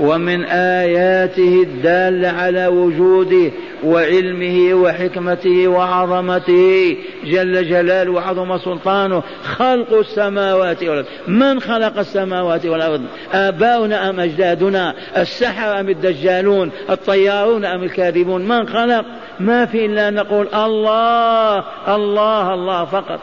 ومن 0.00 0.44
آياته 0.44 1.62
الدالة 1.62 2.28
على 2.28 2.66
وجوده 2.66 3.50
وعلمه 3.84 4.74
وحكمته 4.74 5.68
وعظمته. 5.68 6.96
جل 7.24 7.68
جلاله 7.68 8.10
وعظم 8.10 8.58
سلطانه. 8.58 9.22
خلق 9.44 9.92
السماوات 9.92 10.82
والأرض. 10.82 11.04
من 11.28 11.60
خلق 11.60 11.98
السماوات 11.98 12.66
والأرض؟ 12.66 13.02
آباؤنا 13.32 14.10
أم 14.10 14.20
أجدادنا؟ 14.20 14.94
السحر 15.16 15.80
أم 15.80 15.88
الدجالون؟ 15.88 16.70
الطيارون 16.90 17.64
أم 17.64 17.82
الكاذبون؟ 17.82 18.48
من 18.48 18.68
خلق؟ 18.68 19.04
ما 19.40 19.66
في 19.66 19.86
إلا 19.86 20.10
نقول 20.10 20.48
الله 20.54 21.64
الله 21.88 22.54
الله 22.54 22.84
فقط. 22.84 23.20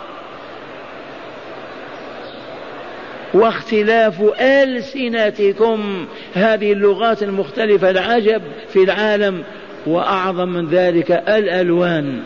واختلاف 3.38 4.22
ألسنتكم. 4.42 6.06
هذه 6.34 6.74
اللغات 6.74 7.24
المختلفة 7.24 7.90
العجب 7.90 8.42
في 8.70 8.84
العالم 8.84 9.44
وأعظم 9.86 10.50
من 10.50 10.68
ذلك 10.68 11.12
الألوان. 11.12 12.20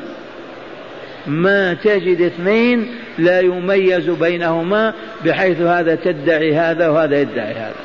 ما 1.27 1.73
تجد 1.73 2.21
اثنين 2.21 2.87
لا 3.17 3.39
يميز 3.39 4.09
بينهما 4.09 4.93
بحيث 5.25 5.61
هذا 5.61 5.95
تدعي 5.95 6.55
هذا 6.55 6.89
وهذا 6.89 7.21
يدعي 7.21 7.53
هذا. 7.53 7.75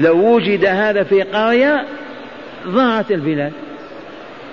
لو 0.00 0.34
وجد 0.34 0.64
هذا 0.64 1.02
في 1.02 1.22
قرية 1.22 1.86
ضاعت 2.66 3.10
البلاد. 3.10 3.52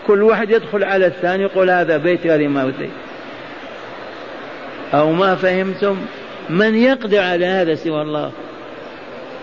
كل 0.07 0.23
واحد 0.23 0.51
يدخل 0.51 0.83
على 0.83 1.05
الثاني 1.05 1.43
يقول 1.43 1.69
هذا 1.69 1.97
بيت 1.97 2.27
هذه 2.27 2.47
موتي. 2.47 2.89
أو 4.93 5.11
ما 5.11 5.35
فهمتم؟ 5.35 5.97
من 6.49 6.75
يقدر 6.75 7.19
على 7.19 7.45
هذا 7.45 7.75
سوى 7.75 8.01
الله؟ 8.01 8.31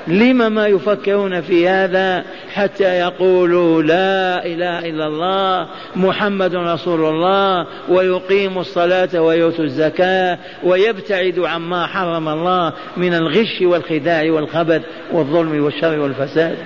لم 0.08 0.52
ما 0.52 0.66
يفكرون 0.66 1.40
في 1.40 1.68
هذا 1.68 2.24
حتى 2.54 2.84
يقولوا 2.84 3.82
لا 3.82 4.46
إله 4.46 4.78
إلا 4.78 5.06
الله 5.06 5.68
محمد 5.96 6.54
رسول 6.54 7.04
الله 7.04 7.66
ويقيموا 7.88 8.60
الصلاة 8.60 9.20
ويؤتوا 9.20 9.64
الزكاة 9.64 10.38
ويبتعدوا 10.64 11.48
عما 11.48 11.86
حرم 11.86 12.28
الله 12.28 12.72
من 12.96 13.14
الغش 13.14 13.62
والخداع 13.62 14.30
والخبث 14.30 14.82
والظلم 15.12 15.64
والشر 15.64 15.98
والفساد. 15.98 16.56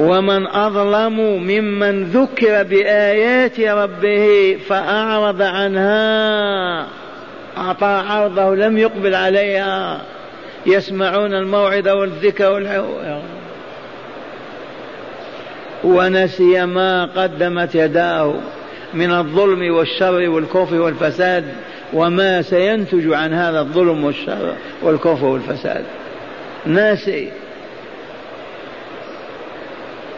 ومن 0.00 0.46
أظلم 0.46 1.20
ممن 1.20 2.04
ذكر 2.04 2.62
بآيات 2.62 3.60
ربه 3.60 4.56
فأعرض 4.68 5.42
عنها 5.42 6.86
أعطى 7.56 8.04
عرضه 8.08 8.54
لم 8.54 8.78
يقبل 8.78 9.14
عليها. 9.14 10.00
يسمعون 10.66 11.34
الموعظة 11.34 11.94
والذكر. 11.94 12.84
ونسي 15.84 16.66
ما 16.66 17.04
قدمت 17.04 17.74
يداه 17.74 18.34
من 18.94 19.10
الظلم 19.10 19.74
والشر 19.74 20.28
والكفر 20.28 20.80
والفساد 20.80 21.44
وما 21.92 22.42
سينتج 22.42 23.12
عن 23.12 23.32
هذا 23.32 23.60
الظلم 23.60 24.04
والشر 24.04 24.54
والكفر 24.82 25.24
والفساد. 25.24 25.84
ناسي. 26.66 27.30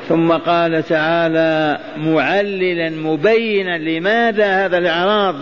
ثم 0.09 0.33
قال 0.33 0.83
تعالى 0.83 1.79
معللا 1.97 2.91
مبينا 2.91 3.79
لماذا 3.79 4.65
هذا 4.65 4.79
الإعراض 4.79 5.35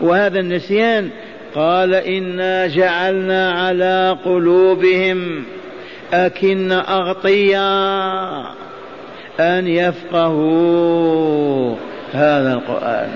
وهذا 0.00 0.40
النسيان؟ 0.40 1.10
قال 1.54 1.94
إنا 1.94 2.66
جعلنا 2.66 3.52
على 3.52 4.16
قلوبهم 4.24 5.44
أكن 6.12 6.72
أغطيا 6.72 7.68
أن 9.40 9.68
يفقهوا 9.68 11.76
هذا 12.12 12.52
القرآن. 12.52 13.08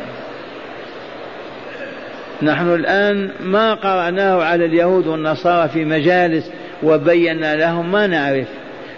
نحن 2.42 2.74
الآن 2.74 3.30
ما 3.40 3.74
قرأناه 3.74 4.42
على 4.42 4.64
اليهود 4.64 5.06
والنصارى 5.06 5.68
في 5.68 5.84
مجالس 5.84 6.50
وبينا 6.82 7.56
لهم 7.56 7.92
ما 7.92 8.06
نعرف. 8.06 8.48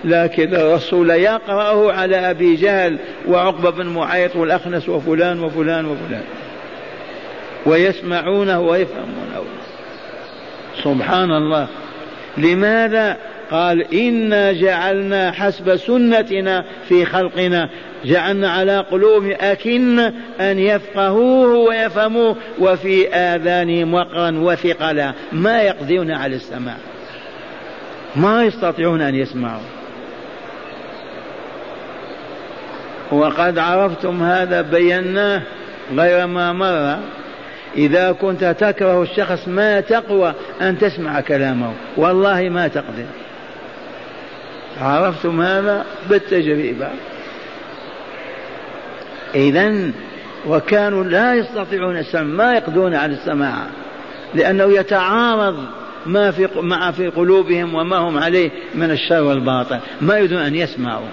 لكن 0.04 0.54
الرسول 0.54 1.10
يقرأه 1.10 1.92
على 1.92 2.30
أبي 2.30 2.56
جهل 2.56 2.98
وعقبة 3.28 3.70
بن 3.70 3.86
معيط 3.86 4.36
والأخنس 4.36 4.88
وفلان 4.88 5.40
وفلان 5.40 5.86
وفلان. 5.86 6.22
ويسمعونه 7.66 8.60
ويفهمونه. 8.60 9.44
سبحان 10.84 11.30
الله. 11.30 11.66
لماذا؟ 12.38 13.16
قال 13.50 13.94
إنا 13.94 14.52
جعلنا 14.52 15.32
حسب 15.32 15.76
سنتنا 15.76 16.64
في 16.88 17.04
خلقنا. 17.04 17.70
جعلنا 18.04 18.50
على 18.50 18.78
قلوبهم 18.78 19.36
أكن 19.40 19.98
أن 20.40 20.58
يفقهوه 20.58 21.56
ويفهموه. 21.56 22.36
وفي 22.58 23.08
آذانهم 23.08 23.94
وقرا 23.94 24.30
وثقلا. 24.30 25.12
ما 25.32 25.62
يقدرون 25.62 26.10
على 26.10 26.36
السماع. 26.36 26.76
ما 28.16 28.44
يستطيعون 28.44 29.00
أن 29.00 29.14
يسمعوا. 29.14 29.83
وقد 33.12 33.58
عرفتم 33.58 34.22
هذا 34.22 34.62
بيناه 34.62 35.42
غير 35.96 36.26
ما 36.26 36.52
مر. 36.52 36.98
إذا 37.76 38.12
كنت 38.12 38.44
تكره 38.44 39.02
الشخص 39.02 39.48
ما 39.48 39.80
تقوى 39.80 40.34
أن 40.60 40.78
تسمع 40.78 41.20
كلامه. 41.20 41.72
والله 41.96 42.48
ما 42.48 42.68
تقدر. 42.68 43.06
عرفتم 44.80 45.40
هذا 45.40 45.84
بالتجربة. 46.10 46.88
إذا 49.34 49.90
وكانوا 50.46 51.04
لا 51.04 51.34
يستطيعون 51.34 51.96
السمع 51.96 52.22
ما 52.22 52.54
يقدرون 52.54 52.94
على 52.94 53.12
السماع 53.12 53.54
لأنه 54.34 54.64
يتعارض 54.64 55.56
ما 56.06 56.30
في 56.30 56.48
مع 56.56 56.90
في 56.90 57.08
قلوبهم 57.08 57.74
وما 57.74 57.96
هم 57.96 58.18
عليه 58.18 58.50
من 58.74 58.90
الشر 58.90 59.22
والباطل. 59.22 59.78
ما 60.00 60.16
يريدون 60.18 60.38
أن 60.38 60.54
يسمعوا. 60.54 61.06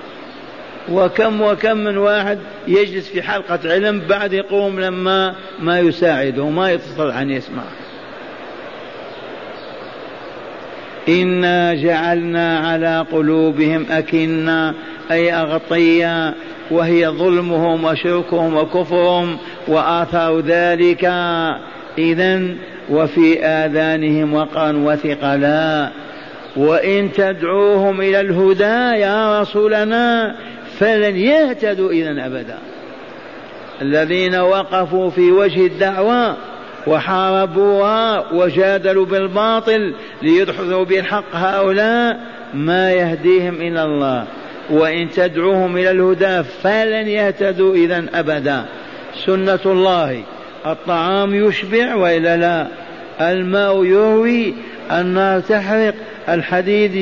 وكم 0.89 1.41
وكم 1.41 1.77
من 1.77 1.97
واحد 1.97 2.39
يجلس 2.67 3.09
في 3.09 3.21
حلقة 3.21 3.59
علم 3.65 3.99
بعد 4.09 4.33
يقوم 4.33 4.79
لما 4.79 5.35
ما 5.59 5.79
يساعده 5.79 6.49
ما 6.49 6.71
يستطيع 6.71 7.21
أن 7.21 7.29
يسمع 7.29 7.63
إنا 11.09 11.73
جعلنا 11.73 12.59
على 12.59 13.05
قلوبهم 13.11 13.85
أكنا 13.91 14.73
أي 15.11 15.33
أغطيا 15.33 16.33
وهي 16.71 17.07
ظلمهم 17.07 17.83
وشركهم 17.83 18.57
وكفرهم 18.57 19.37
وآثار 19.67 20.39
ذلك. 20.39 21.05
إذا 21.97 22.41
وفي 22.89 23.45
آذانهم 23.45 24.33
وقرا 24.33 24.71
وثقلا. 24.71 25.89
وإن 26.57 27.11
تدعوهم 27.11 28.01
إلى 28.01 28.21
الهدى 28.21 29.01
يا 29.01 29.41
رسولنا 29.41 30.35
فلن 30.81 31.15
يهتدوا 31.15 31.91
إذا 31.91 32.25
أبدا. 32.25 32.57
الذين 33.81 34.35
وقفوا 34.35 35.09
في 35.09 35.31
وجه 35.31 35.65
الدعوة 35.65 36.37
وحاربوها 36.87 38.33
وجادلوا 38.33 39.05
بالباطل 39.05 39.93
ليدحضوا 40.21 40.83
بالحق 40.83 41.35
هؤلاء 41.35 42.19
ما 42.53 42.91
يهديهم 42.91 43.55
إلى 43.55 43.83
الله. 43.83 44.25
وإن 44.69 45.09
تدعوهم 45.09 45.77
إلى 45.77 45.91
الهدى 45.91 46.43
فلن 46.43 47.07
يهتدوا 47.07 47.75
إذا 47.75 48.05
أبدا. 48.13 48.65
سنة 49.25 49.59
الله. 49.65 50.23
الطعام 50.65 51.35
يشبع 51.35 51.95
وإلا 51.95 52.37
لا. 52.37 52.67
الماء 53.31 53.85
يروي. 53.85 54.53
النار 54.91 55.39
تحرق. 55.39 55.93
الحديد 56.29 56.95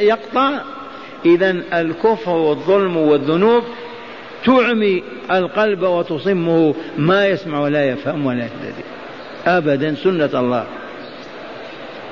يقطع. 0.00 0.50
إذا 1.26 1.56
الكفر 1.72 2.30
والظلم 2.30 2.96
والذنوب 2.96 3.62
تعمي 4.44 5.02
القلب 5.30 5.82
وتصمه 5.82 6.74
ما 6.98 7.26
يسمع 7.26 7.60
ولا 7.60 7.84
يفهم 7.84 8.26
ولا 8.26 8.42
يهتدي 8.42 8.84
أبدا 9.46 9.94
سنة 9.94 10.30
الله. 10.40 10.66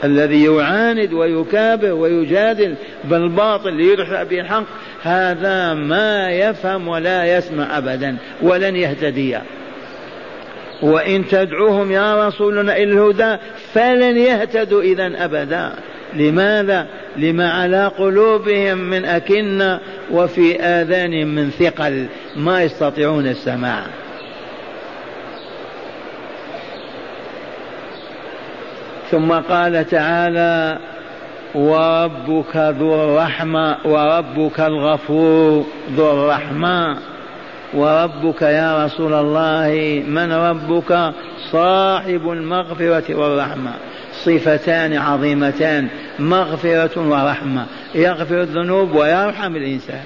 الذي 0.04 0.44
يعاند 0.44 1.12
ويكابر 1.12 1.92
ويجادل 1.92 2.74
بالباطل 3.04 3.72
ليدحض 3.72 4.28
به 4.28 4.40
الحق 4.40 4.64
هذا 5.02 5.74
ما 5.74 6.30
يفهم 6.30 6.88
ولا 6.88 7.36
يسمع 7.36 7.78
أبدا 7.78 8.16
ولن 8.42 8.76
يهتدي. 8.76 9.38
وإن 10.82 11.28
تدعوهم 11.28 11.92
يا 11.92 12.28
رسولنا 12.28 12.76
إلى 12.76 12.92
الهدى 12.92 13.36
فلن 13.72 14.16
يهتدوا 14.16 14.82
إذا 14.82 15.24
أبدا. 15.24 15.72
لماذا؟ 16.14 16.86
لما 17.16 17.52
على 17.52 17.86
قلوبهم 17.86 18.78
من 18.78 19.04
أكنة 19.04 19.80
وفي 20.10 20.60
آذانهم 20.60 21.28
من 21.28 21.50
ثقل. 21.50 22.06
ما 22.36 22.62
يستطيعون 22.62 23.26
السماع. 23.26 23.82
ثم 29.10 29.32
قال 29.32 29.88
تعالى 29.88 30.78
وربك 31.54 32.56
ذو 32.56 32.94
الرحمة 32.94 33.76
وربك 33.84 34.60
الغفور 34.60 35.66
ذو 35.96 36.10
الرحمة. 36.12 36.96
وربك 37.74 38.42
يا 38.42 38.84
رسول 38.84 39.14
الله 39.14 40.02
من 40.08 40.32
ربك؟ 40.32 41.12
صاحب 41.52 42.30
المغفرة 42.30 43.14
والرحمة. 43.14 43.72
صفتان 44.12 44.96
عظيمتان 44.96 45.88
مغفرة 46.18 47.08
ورحمة 47.08 47.66
يغفر 47.94 48.40
الذنوب 48.40 48.94
ويرحم 48.94 49.56
الإنسان. 49.56 50.04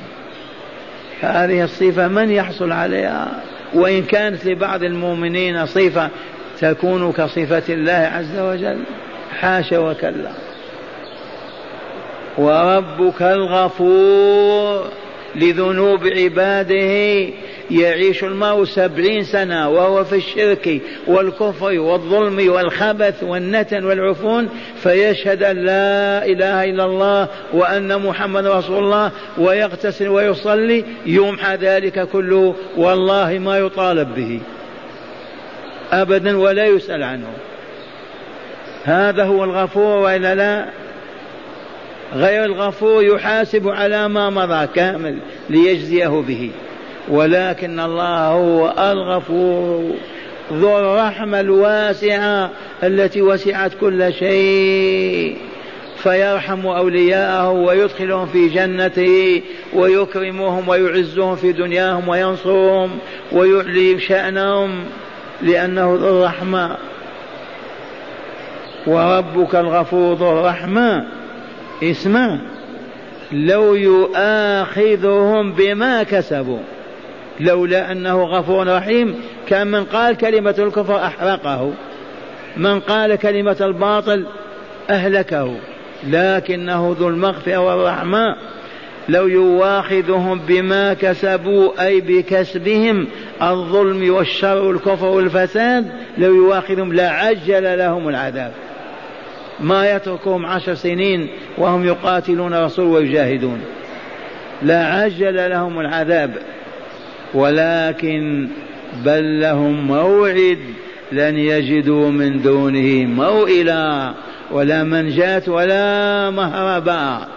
هذه 1.21 1.65
الصفة 1.65 2.09
من 2.09 2.31
يحصل 2.31 2.73
عليها؟ 2.73 3.29
وإن 3.75 4.03
كانت 4.03 4.47
لبعض 4.47 4.83
المؤمنين 4.83 5.67
صفة 5.67 6.09
تكون 6.61 7.13
كصفة 7.13 7.63
الله 7.69 7.93
عز 7.93 8.39
وجل؟ 8.39 8.79
حاشا 9.41 9.79
وكلا. 9.79 10.31
وربك 12.39 13.23
الغفور 13.23 14.85
لذنوب 15.35 16.07
عباده 16.07 17.29
يعيش 17.71 18.25
المرء 18.25 18.65
سبعين 18.65 19.25
سنة 19.25 19.69
وهو 19.69 20.05
في 20.05 20.17
الشرك 20.17 20.81
والكفر 21.07 21.79
والظلم 21.81 22.53
والخبث 22.53 23.23
والنتن 23.23 23.85
والعفون 23.85 24.49
فيشهد 24.83 25.43
أن 25.43 25.57
لا 25.57 26.27
إله 26.27 26.65
إلا 26.65 26.85
الله 26.85 27.29
وأن 27.53 28.03
محمد 28.03 28.47
رسول 28.47 28.85
الله 28.85 29.13
ويغتسل 29.39 30.09
ويصلي 30.09 30.85
يمحى 31.07 31.57
ذلك 31.57 32.09
كله 32.09 32.55
والله 32.77 33.39
ما 33.39 33.59
يطالب 33.59 34.15
به. 34.15 34.41
أبدا 35.93 36.39
ولا 36.39 36.67
يسأل 36.67 37.03
عنه. 37.03 37.29
هذا 38.85 39.25
هو 39.25 39.45
الغفور 39.45 39.99
وإلا 39.99 40.35
لا؟ 40.35 40.67
غير 42.15 42.45
الغفور 42.45 43.05
يحاسب 43.05 43.69
على 43.69 44.09
ما 44.09 44.31
مضى 44.31 44.67
كامل 44.67 45.19
ليجزيه 45.51 46.09
به. 46.29 46.51
ولكن 47.09 47.81
الله 47.81 48.27
هو 48.29 48.75
الغفور 48.79 49.95
ذو 50.53 50.79
الرحمة 50.79 51.41
الواسعة 51.41 52.51
التي 52.83 53.23
وسعت 53.23 53.73
كل 53.81 54.13
شيء. 54.13 55.37
فيرحم 55.97 56.67
أولياءه 56.67 57.51
ويدخلهم 57.51 58.27
في 58.27 58.49
جنته 58.49 59.43
ويكرمهم 59.75 60.69
ويعزهم 60.69 61.37
في 61.37 61.53
دنياهم 61.53 62.09
وينصرهم 62.09 62.91
ويعلي 63.33 64.01
شأنهم 64.01 64.85
لأنه 65.43 65.99
ذو 66.01 66.09
الرحمة. 66.09 66.77
وربك 68.87 69.55
الغفور 69.55 70.15
ذو 70.15 70.33
الرحمة. 70.33 71.07
اسمع. 71.83 72.39
لو 73.33 73.75
يؤاخذهم 73.75 75.53
بما 75.53 76.03
كسبوا. 76.03 76.76
لولا 77.41 77.93
أنه 77.93 78.25
غفور 78.25 78.77
رحيم. 78.77 79.15
كان 79.49 79.67
من 79.67 79.85
قال 79.85 80.17
كلمة 80.17 80.55
الكفر 80.59 81.07
أحرقه. 81.07 81.73
من 82.57 82.81
قال 82.81 83.17
كلمة 83.17 83.57
الباطل 83.61 84.27
أهلكه. 84.91 85.57
لكنه 86.07 86.97
ذو 86.99 87.09
المغفرة 87.09 87.57
والرحمة. 87.57 88.37
لو 89.09 89.27
يواخذهم 89.27 90.41
بما 90.49 90.95
كسبوا 90.95 91.87
أي 91.87 92.01
بكسبهم 92.01 93.07
الظلم 93.43 94.15
والشر 94.15 94.63
والكفر 94.63 95.07
والفساد 95.07 95.87
لو 96.19 96.35
يواخذهم 96.35 96.93
لعجل 96.93 97.79
لهم 97.79 98.09
العذاب. 98.09 98.53
ما 99.61 99.91
يتركهم 99.91 100.47
عشر 100.47 100.75
سنين 100.75 101.29
وهم 101.59 101.85
يقاتلون 101.85 102.55
رسول 102.55 102.87
ويجاهدون. 102.87 103.61
لعجل 104.63 105.51
لهم 105.51 105.81
العذاب. 105.81 106.35
ولكن 107.35 108.49
بل 109.05 109.41
لهم 109.41 109.87
موعد 109.87 110.59
لن 111.13 111.39
يجدوا 111.39 112.11
من 112.11 112.43
دونه 112.43 113.05
موئلا 113.07 114.15
ولا 114.51 114.85
منجاة 114.85 115.43
ولا 115.47 116.31
مهربا. 116.31 117.29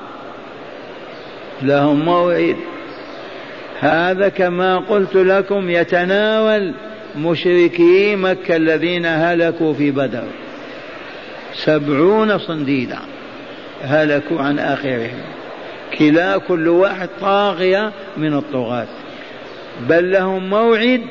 لهم 1.61 2.05
موعد. 2.05 2.55
هذا 3.79 4.29
كما 4.29 4.77
قلت 4.77 5.15
لكم 5.15 5.69
يتناول 5.69 6.73
مشركي 7.17 8.15
مكة 8.15 8.55
الذين 8.55 9.05
هلكوا 9.05 9.73
في 9.73 9.91
بدر. 9.91 10.27
سبعون 11.53 12.37
صنديدا 12.37 12.99
هلكوا 13.83 14.41
عن 14.41 14.59
آخرهم. 14.59 15.19
كلا 15.99 16.37
كل 16.37 16.67
واحد 16.67 17.09
طاغية 17.21 17.91
من 18.17 18.33
الطغاة. 18.33 18.87
بل 19.87 20.11
لهم 20.11 20.49
موعد 20.49 21.01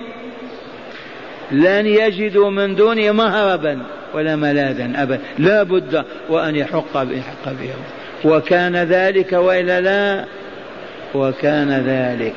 لن 1.50 1.86
يجدوا 1.86 2.50
من 2.50 2.74
دونه 2.74 3.12
مهربا 3.12 3.78
ولا 4.14 4.36
ملاذا 4.36 4.92
أبدا. 4.96 5.20
لا 5.38 5.62
بد 5.62 6.04
وأن 6.28 6.56
يحق 6.56 6.94
يحق 6.94 7.44
بهم. 7.44 7.82
وكان 8.24 8.76
ذلك 8.76 9.32
وإلا 9.32 9.80
لا؟ 9.80 10.24
وكان 11.14 11.70
ذلك. 11.70 12.34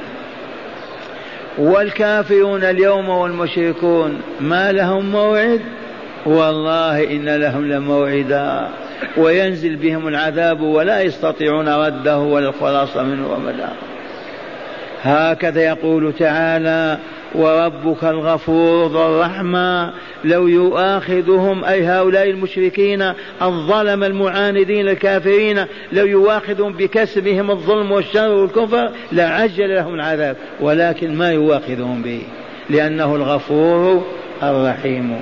والكافرون 1.58 2.64
اليوم 2.64 3.10
والمشركون 3.10 4.22
ما 4.40 4.72
لهم 4.72 5.12
موعد؟ 5.12 5.62
والله 6.26 7.04
إن 7.04 7.36
لهم 7.36 7.72
لموعدا. 7.72 8.70
وينزل 9.18 9.76
بهم 9.76 10.08
العذاب 10.08 10.62
ولا 10.62 11.02
يستطيعون 11.02 11.70
رده 11.70 12.20
ولا 12.20 12.50
الخلاص 12.50 12.98
منه 12.98 13.34
ومداه 13.34 13.91
هكذا 15.04 15.62
يقول 15.62 16.14
تعالى 16.14 16.98
وربك 17.36 18.04
الغفور 18.04 18.88
ذو 18.88 19.06
الرحمة 19.06 19.94
لو 20.24 20.48
يؤاخذهم 20.48 21.66
أي 21.66 21.86
هؤلاء 21.86 22.30
المشركين 22.30 23.14
الظلم 23.42 24.04
المعاندين 24.04 24.88
الكافرين 24.88 25.66
لو 25.92 26.06
يؤاخذهم 26.06 26.74
بكسبهم 26.74 27.52
الظلم 27.52 27.92
والشر 27.92 28.32
والكفر 28.32 28.92
لعجل 29.12 29.76
لهم 29.76 29.94
العذاب. 29.94 30.38
ولكن 30.60 31.16
ما 31.16 31.32
يؤاخذهم 31.32 32.02
به؟ 32.02 32.22
لأنه 32.70 33.16
الغفور 33.16 34.06
الرحيم. 34.44 35.22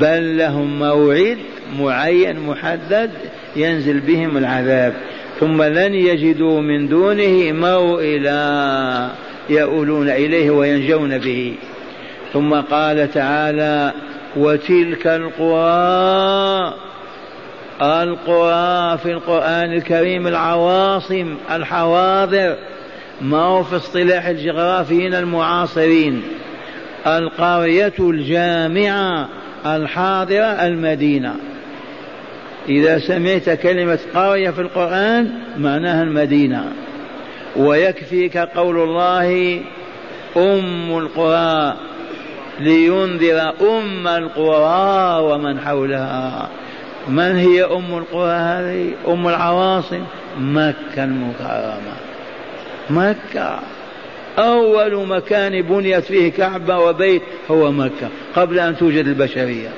بل 0.00 0.38
لهم 0.38 0.78
موعد 0.78 1.38
معين 1.78 2.40
محدد 2.40 3.10
ينزل 3.56 4.00
بهم 4.00 4.36
العذاب. 4.36 4.94
ثم 5.40 5.62
لن 5.62 5.94
يجدوا 5.94 6.60
من 6.60 6.88
دونه 6.88 7.52
موئلا 7.52 9.10
يؤولون 9.48 10.08
إليه 10.08 10.50
وينجون 10.50 11.18
به. 11.18 11.54
ثم 12.32 12.54
قال 12.54 13.10
تعالى 13.12 13.92
وتلك 14.36 15.06
القرى 15.06 16.74
القرى 17.82 18.98
في 18.98 19.12
القرآن 19.12 19.72
الكريم 19.72 20.26
العواصم 20.26 21.34
الحواضر 21.50 22.56
ما 23.20 23.38
هو 23.38 23.62
في 23.62 23.76
اصطلاح 23.76 24.26
الجغرافيين 24.26 25.14
المعاصرين؟ 25.14 26.22
القرية 27.06 27.92
الجامعة 28.00 29.28
الحاضرة 29.66 30.66
المدينة. 30.66 31.34
إذا 32.68 32.98
سمعت 32.98 33.50
كلمة 33.50 33.98
قرية 34.14 34.50
في 34.50 34.60
القرآن 34.60 35.30
معناها 35.58 36.02
المدينة. 36.02 36.72
ويكفيك 37.56 38.36
قول 38.36 38.78
الله 38.78 39.60
أم 40.36 40.98
القرى 40.98 41.76
لينذر 42.60 43.52
أم 43.60 44.06
القرى 44.06 45.20
ومن 45.20 45.60
حولها. 45.60 46.48
من 47.08 47.36
هي 47.36 47.64
أم 47.64 47.98
القرى 47.98 48.32
هذه؟ 48.32 48.92
أم 49.08 49.28
العواصم؟ 49.28 50.02
مكة 50.40 51.04
المكرمة. 51.04 51.96
مكة. 52.90 53.58
أول 54.38 55.06
مكان 55.06 55.62
بنيت 55.62 56.04
فيه 56.04 56.32
كعبة 56.32 56.78
وبيت 56.78 57.22
هو 57.50 57.72
مكة 57.72 58.08
قبل 58.36 58.58
أن 58.58 58.76
توجد 58.76 59.06
البشرية. 59.06 59.68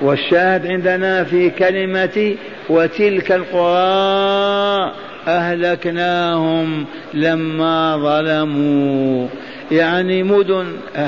والشاهد 0.00 0.66
عندنا 0.66 1.24
في 1.24 1.50
كلمة 1.50 2.34
وتلك 2.68 3.32
القرى 3.32 4.92
أهلكناهم 5.28 6.84
لما 7.14 7.96
ظلموا. 7.96 9.28
يعني 9.72 10.22
مدن 10.22 10.66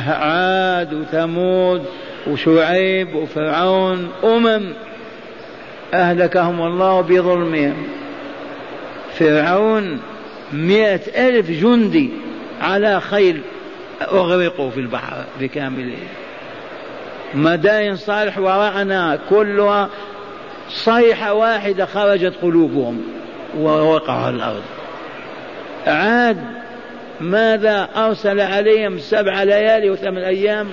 عاد 0.08 0.94
وثمود 0.94 1.82
وشعيب 2.26 3.14
وفرعون 3.14 4.08
أمم 4.24 4.62
أهلكهم 5.94 6.62
الله 6.62 7.00
بظلمهم. 7.00 7.86
فرعون 9.18 10.00
مئة 10.52 11.28
ألف 11.28 11.50
جندي 11.50 12.10
على 12.60 13.00
خيل 13.00 13.40
أغرقوا 14.02 14.70
في 14.70 14.80
البحر 14.80 15.24
بكامله 15.40 15.96
مداين 17.36 17.96
صالح 17.96 18.38
وراءنا 18.38 19.18
كلها 19.30 19.88
صيحة 20.68 21.32
واحدة 21.32 21.86
خرجت 21.86 22.34
قلوبهم 22.42 23.02
ووقعوا 23.58 24.30
الأرض. 24.30 24.62
عاد 25.86 26.38
ماذا 27.20 27.88
أرسل 27.96 28.40
عليهم 28.40 28.98
سبع 28.98 29.42
ليالي 29.42 29.90
وثمان 29.90 30.22
أيام 30.22 30.68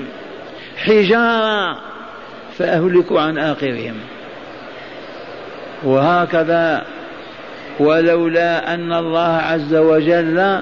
حجارة 0.78 1.78
فأهلكوا 2.58 3.22
عن 3.22 3.38
آخرهم. 3.38 3.96
وهكذا 5.84 6.84
ولولا 7.80 8.74
أن 8.74 8.94
الله 8.94 9.36
عز 9.36 9.76
وجل 9.76 10.62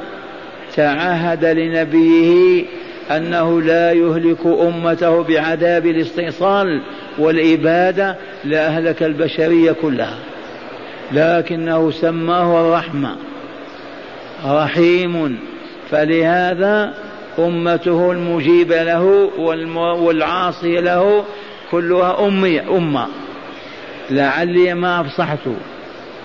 تعهد 0.76 1.46
لنبيه 1.46 2.66
أنه 3.17 3.62
لا 3.62 3.91
يهلك 3.91 4.45
أمته 4.45 5.24
بعذاب 5.24 5.86
الاستئصال 5.86 6.82
والإبادة 7.17 8.15
لأهلك 8.43 9.04
البشرية 9.04 9.71
كلها. 9.71 10.17
لكنه 11.12 11.91
سماه 11.91 12.62
الرحمة 12.62 13.15
رحيم. 14.45 15.39
فلهذا 15.89 16.93
أمته 17.39 18.12
المجيبة 18.12 18.84
له 18.84 19.32
والعاصية 19.78 20.80
له 20.80 21.26
كلها 21.71 22.28
أمية 22.28 22.78
أمة. 22.78 23.08
لعلي 24.10 24.74
ما 24.74 25.02
أفصحت. 25.02 25.47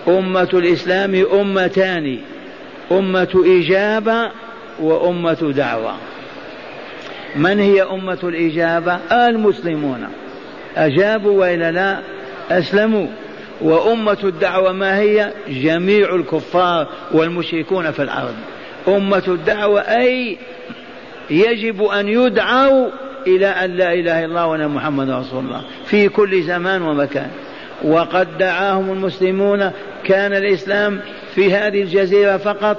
أمة 0.09 0.49
الإسلام 0.55 1.27
أمتان 1.41 2.19
أمة 2.93 3.45
إجابة 3.47 4.31
وأمة 4.81 5.53
دعوة. 5.57 5.95
من 7.37 7.61
هي 7.61 7.83
أمة 7.83 8.19
الإجابة؟ 8.25 8.99
المسلمون. 9.13 10.09
أجابوا 10.77 11.41
وإلا 11.41 11.73
لا؟ 11.73 11.99
أسلموا. 12.51 13.07
وأمة 13.61 14.19
الدعوة 14.25 14.73
ما 14.73 14.99
هي؟ 14.99 15.33
جميع 15.49 16.15
الكفار 16.15 16.89
والمشركون 17.13 17.91
في 17.91 18.03
الأرض. 18.03 18.35
أمة 18.89 19.23
الدعوة 19.29 19.81
أي 19.81 20.39
يجب 21.31 21.83
أن 21.83 22.09
يدعوا 22.09 22.89
إلى 23.27 23.47
أن 23.47 23.71
لا 23.71 23.93
إله 23.93 24.19
إلا 24.19 24.25
الله 24.25 24.47
وأن 24.47 24.69
محمد 24.69 25.11
رسول 25.11 25.45
الله 25.45 25.63
في 25.85 26.09
كل 26.09 26.43
زمان 26.43 26.83
ومكان. 26.83 27.31
وقد 27.85 28.39
دعاهم 28.39 28.93
المسلمون. 28.93 29.71
كان 30.05 30.33
الإسلام 30.33 31.01
في 31.35 31.55
هذه 31.55 31.83
الجزيرة 31.83 32.37
فقط 32.37 32.77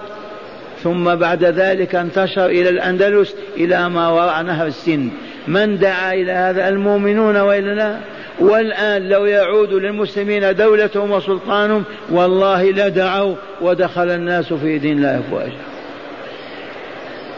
ثم 0.87 1.15
بعد 1.15 1.43
ذلك 1.43 1.95
انتشر 1.95 2.45
إلى 2.45 2.69
الأندلس 2.69 3.35
إلى 3.57 3.89
ما 3.89 4.09
وراء 4.09 4.41
نهر 4.41 4.67
السن. 4.67 5.09
من 5.47 5.77
دعا 5.77 6.13
إلى 6.13 6.31
هذا؟ 6.31 6.69
المؤمنون 6.69 7.37
وإلا 7.37 7.73
لا؟ 7.73 7.97
والآن 8.39 9.09
لو 9.09 9.25
يعود 9.25 9.73
للمسلمين 9.73 10.55
دولتهم 10.55 11.11
وسلطانهم 11.11 11.83
والله 12.09 12.71
لدعوا 12.71 13.35
ودخل 13.61 14.09
الناس 14.09 14.53
في 14.53 14.77
دين 14.77 14.97
الله 14.97 15.19
أفواجا. 15.19 15.57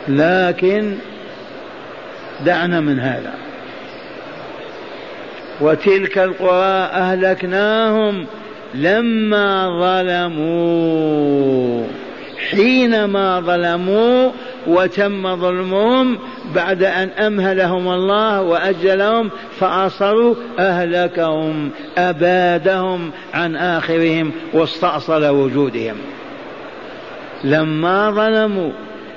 لكن 0.07 0.95
دعنا 2.45 2.79
من 2.79 2.99
هذا. 2.99 3.33
وتلك 5.61 6.17
القرى 6.17 6.89
أهلكناهم 6.93 8.25
لما 8.75 9.69
ظلموا. 9.79 10.59
حينما 12.39 13.39
ظلموا 13.39 14.31
وتم 14.67 15.35
ظلمهم 15.35 16.17
بعد 16.55 16.83
أن 16.83 17.09
أمهلهم 17.09 17.87
الله 17.87 18.41
وأجلهم 18.41 19.29
فأصروا 19.59 20.35
أهلكهم 20.59 21.69
أبادهم 21.97 23.11
عن 23.33 23.55
آخرهم 23.55 24.31
واستأصل 24.53 25.25
وجودهم. 25.25 25.95
لما 27.43 28.11
ظلموا 28.11 28.71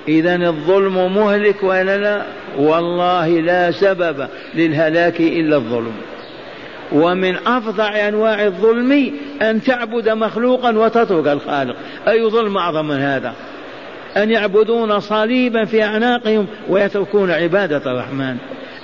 إذا 0.08 0.36
الظلم 0.36 1.14
مهلك 1.14 1.62
ولا 1.62 1.98
لا؟ 1.98 2.22
والله 2.58 3.28
لا 3.28 3.70
سبب 3.70 4.28
للهلاك 4.54 5.20
إلا 5.20 5.56
الظلم. 5.56 5.92
ومن 6.94 7.36
أفظع 7.36 8.08
أنواع 8.08 8.44
الظلم 8.44 9.12
أن 9.42 9.62
تعبد 9.62 10.08
مخلوقا 10.08 10.78
وتترك 10.78 11.28
الخالق. 11.28 11.76
أي 12.08 12.30
ظلم 12.30 12.58
أعظم 12.58 12.88
من 12.88 12.96
هذا؟ 12.96 13.32
أن 14.16 14.30
يعبدون 14.30 15.00
صليبا 15.00 15.64
في 15.64 15.82
أعناقهم 15.84 16.46
ويتركون 16.68 17.30
عبادة 17.30 17.92
الرحمن. 17.92 18.36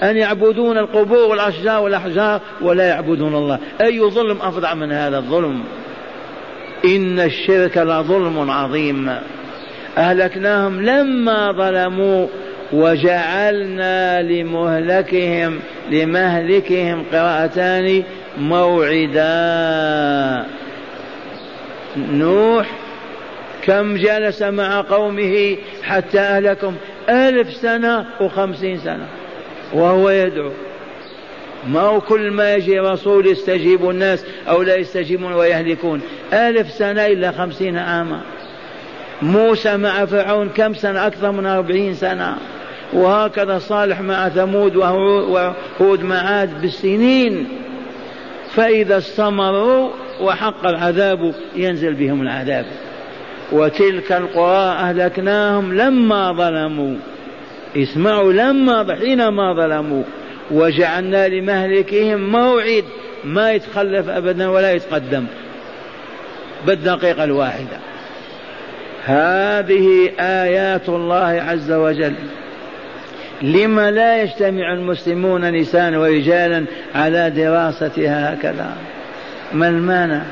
أن 0.03 0.17
يعبدون 0.17 0.79
القبور 0.79 1.29
والأشجار 1.31 1.83
والأحجار 1.83 2.41
ولا 2.63 2.89
يعبدون 2.89 3.35
الله. 3.35 3.59
أي 3.81 4.01
ظلم 4.01 4.37
أفظع 4.43 4.75
من 4.75 4.93
هذا 4.93 5.19
الظلم؟ 5.19 5.65
إن 6.85 7.21
الشرك 7.21 7.79
لظلم 7.79 8.51
عظيم. 8.51 9.11
أهلكناهم 9.99 10.83
لما 10.83 11.53
ظلموا 11.53 12.27
وجعلنا 12.73 14.23
لمهلكهم 14.23 15.61
لمهلكهم 15.91 17.05
قراءتان 17.13 18.03
موعدا. 18.39 19.27
نوح 21.97 22.67
كم 23.63 23.97
جلس 23.97 24.43
مع 24.43 24.81
قومه 24.81 25.57
حتى 25.83 26.21
أهلكم 26.21 26.75
ألف 27.09 27.53
سنة 27.53 28.07
وخمسين 28.21 28.79
سنة. 28.79 29.07
وهو 29.73 30.11
يدعو. 30.11 30.51
ما 31.67 31.81
هو 31.81 32.01
كل 32.01 32.31
ما 32.31 32.55
يجي 32.55 32.79
رسول 32.79 33.27
يستجيب 33.27 33.91
الناس 33.91 34.25
أو 34.49 34.63
لا 34.63 34.77
يستجيبون 34.77 35.33
ويهلكون. 35.33 36.01
ألف 36.33 36.71
سنة 36.71 37.07
إلا 37.07 37.33
خمسين 37.33 37.79
عاما. 37.79 38.21
موسى 39.23 39.77
مع 39.77 40.05
فرعون 40.05 40.49
كم 40.49 40.75
سنة؟ 40.75 41.07
أكثر 41.07 41.33
من 41.33 41.47
أربعين 41.47 41.95
سنة. 41.95 42.37
وهكذا 42.93 43.59
صالح 43.59 44.01
مع 44.01 44.29
ثمود 44.29 44.77
وهود 44.77 46.03
مع 46.03 46.17
عاد 46.17 46.61
بالسنين. 46.63 47.49
فإذا 48.51 48.99
استمروا 48.99 49.91
وحق 50.21 50.67
العذاب 50.67 51.35
ينزل 51.57 51.95
بهم 51.95 52.23
العذاب. 52.23 52.67
وتلك 53.53 54.13
القرى 54.13 54.69
أهلكناهم 54.69 55.75
لما 55.75 56.33
ظلموا. 56.33 56.97
اسمعوا 57.77 58.33
لما 58.33 58.97
حينما 58.97 59.53
ظلموا. 59.55 60.03
وجعلنا 60.51 61.29
لمهلكهم 61.29 62.33
موعد. 62.33 62.85
ما 63.25 63.53
يتخلف 63.53 64.09
أبدا 64.09 64.49
ولا 64.49 64.73
يتقدم. 64.73 65.25
بالدقيقة 66.67 67.25
الواحدة. 67.25 67.79
هذه 69.05 70.11
آيات 70.21 70.89
الله 70.89 71.45
عز 71.49 71.73
وجل. 71.73 72.15
لما 73.43 73.91
لا 73.91 74.23
يجتمع 74.23 74.73
المسلمون 74.73 75.51
نساء 75.51 75.95
ورجالا 75.95 76.65
على 76.95 77.31
دراستها 77.31 78.35
هكذا؟ 78.35 78.77
ما 79.53 79.69
المانع؟ 79.69 80.23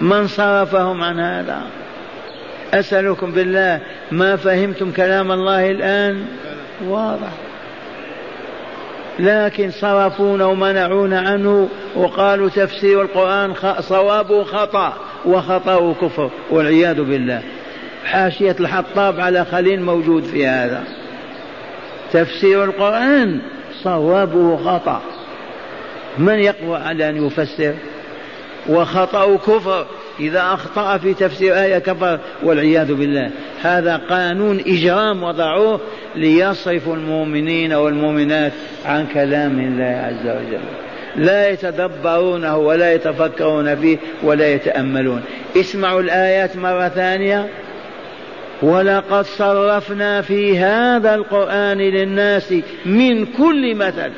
من 0.00 0.26
صرفهم 0.26 1.02
عن 1.02 1.20
هذا؟ 1.20 1.62
أسألكم 2.74 3.32
بالله 3.32 3.80
ما 4.10 4.36
فهمتم 4.36 4.92
كلام 4.92 5.32
الله 5.32 5.70
الآن؟ 5.70 6.24
واضح. 6.88 7.32
لكن 9.18 9.70
صرفونا 9.70 10.46
ومنعونا 10.46 11.20
عنه 11.20 11.68
وقالوا 11.94 12.48
تفسير 12.48 13.02
القرآن 13.02 13.54
صوابه 13.80 14.44
خطأ 14.44 14.94
وخطأه 15.24 15.94
كفر 15.94 16.30
والعياذ 16.50 17.02
بالله. 17.02 17.42
حاشية 18.04 18.56
الحطاب 18.60 19.20
على 19.20 19.44
خليل 19.44 19.82
موجود 19.82 20.24
في 20.24 20.46
هذا. 20.46 20.84
تفسير 22.12 22.64
القرآن 22.64 23.40
صوابه 23.82 24.56
خطأ. 24.56 25.02
من 26.18 26.38
يقوى 26.38 26.76
على 26.76 27.08
أن 27.08 27.26
يفسر؟ 27.26 27.74
وخطأ 28.68 29.36
كفر. 29.36 29.86
إذا 30.20 30.40
أخطأ 30.40 30.98
في 30.98 31.14
تفسير 31.14 31.54
آية 31.54 31.78
كفر 31.78 32.18
والعياذ 32.42 32.94
بالله. 32.94 33.30
هذا 33.62 33.96
قانون 33.96 34.60
إجرام 34.66 35.22
وضعوه 35.22 35.80
ليصرفوا 36.14 36.96
المؤمنين 36.96 37.72
والمؤمنات 37.72 38.52
عن 38.86 39.06
كلام 39.06 39.58
الله 39.60 39.84
عز 39.84 40.26
وجل. 40.26 40.60
لا 41.16 41.50
يتدبرونه 41.50 42.56
ولا 42.56 42.92
يتفكرون 42.92 43.76
فيه 43.76 43.98
ولا 44.22 44.54
يتأملون. 44.54 45.22
اسمعوا 45.56 46.00
الآيات 46.00 46.56
مرة 46.56 46.88
ثانية. 46.88 47.48
ولقد 48.62 49.24
صرفنا 49.24 50.20
في 50.22 50.58
هذا 50.58 51.14
القرآن 51.14 51.78
للناس 51.78 52.54
من 52.86 53.26
كل 53.26 53.74
مثل. 53.74 54.10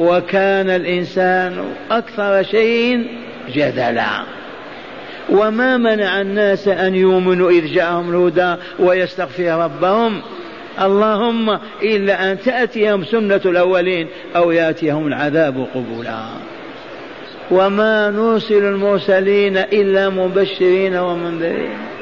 وكان 0.00 0.70
الإنسان 0.70 1.64
أكثر 1.90 2.42
شيء 2.42 3.06
جدلا. 3.54 4.22
وما 5.30 5.76
منع 5.76 6.20
الناس 6.20 6.68
أن 6.68 6.94
يؤمنوا 6.94 7.50
إذ 7.50 7.66
جاءهم 7.66 8.10
الهدى 8.10 8.62
ويستغفر 8.78 9.64
ربهم. 9.64 10.20
اللهم 10.82 11.58
إلا 11.82 12.32
أن 12.32 12.40
تأتيهم 12.40 13.04
سنة 13.04 13.40
الأولين 13.46 14.06
أو 14.36 14.50
يأتيهم 14.50 15.06
العذاب 15.06 15.66
قبولا. 15.74 16.20
وما 17.50 18.10
نرسل 18.10 18.64
المرسلين 18.64 19.56
إلا 19.56 20.08
مبشرين 20.08 20.96
ومنذرين. 20.96 21.93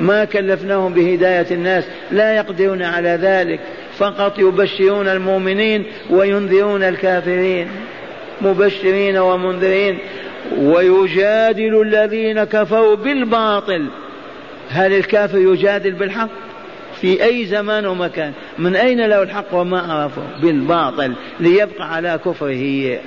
ما 0.00 0.24
كلفناهم 0.24 0.94
بهداية 0.94 1.46
الناس 1.50 1.84
لا 2.10 2.36
يقدرون 2.36 2.82
على 2.82 3.18
ذلك 3.22 3.60
فقط 3.98 4.38
يبشرون 4.38 5.08
المؤمنين 5.08 5.84
وينذرون 6.10 6.82
الكافرين 6.82 7.68
مبشرين 8.40 9.18
ومنذرين 9.18 9.98
ويجادل 10.58 11.82
الذين 11.82 12.44
كفروا 12.44 12.94
بالباطل. 12.96 13.86
هل 14.70 14.92
الكافر 14.92 15.38
يجادل 15.38 15.92
بالحق؟ 15.92 16.28
في 17.00 17.24
أي 17.24 17.44
زمان 17.44 17.86
ومكان 17.86 18.32
من 18.58 18.76
أين 18.76 19.06
له 19.06 19.22
الحق 19.22 19.54
وما 19.54 19.80
عرفه؟ 19.80 20.22
بالباطل 20.42 21.12
ليبقى 21.40 21.94
على 21.94 22.18
كفره. 22.24 22.98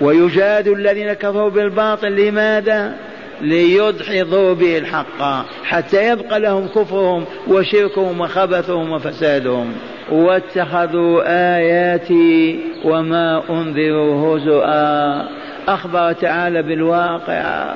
ويجادل 0.00 0.72
الذين 0.72 1.12
كفروا 1.12 1.50
بالباطل 1.50 2.12
لماذا؟ 2.12 2.94
ليدحضوا 3.40 4.54
به 4.54 4.78
الحق 4.78 5.46
حتى 5.64 6.08
يبقى 6.08 6.40
لهم 6.40 6.68
كفرهم 6.68 7.24
وشركهم 7.48 8.20
وخبثهم 8.20 8.92
وفسادهم. 8.92 9.72
واتخذوا 10.12 11.22
آياتي 11.56 12.60
وما 12.84 13.42
أنذروا 13.50 14.36
هزؤا 14.36 15.28
أخبر 15.68 16.12
تعالى 16.12 16.62
بالواقع. 16.62 17.74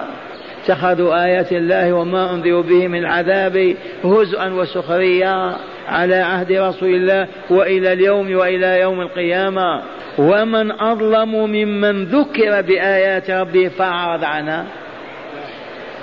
اتخذوا 0.64 1.24
آيات 1.24 1.52
الله 1.52 1.92
وما 1.92 2.34
أنذروا 2.34 2.62
به 2.62 2.88
من 2.88 2.98
العذاب 2.98 3.74
هزءا 4.04 4.52
وسخريا 4.52 5.56
على 5.88 6.14
عهد 6.14 6.52
رسول 6.52 6.94
الله 6.94 7.26
وإلى 7.50 7.92
اليوم 7.92 8.36
وإلى 8.36 8.80
يوم 8.80 9.00
القيامة. 9.00 9.82
ومن 10.18 10.80
أظلم 10.80 11.34
ممن 11.34 12.04
ذكر 12.04 12.60
بآيات 12.62 13.30
ربه 13.30 13.68
فأعرض 13.68 14.24
عنها. 14.24 14.66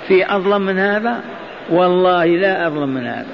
في 0.08 0.34
أظلم 0.34 0.62
من 0.62 0.78
هذا؟ 0.78 1.20
والله 1.70 2.26
لا 2.26 2.66
أظلم 2.66 2.88
من 2.88 3.06
هذا. 3.06 3.26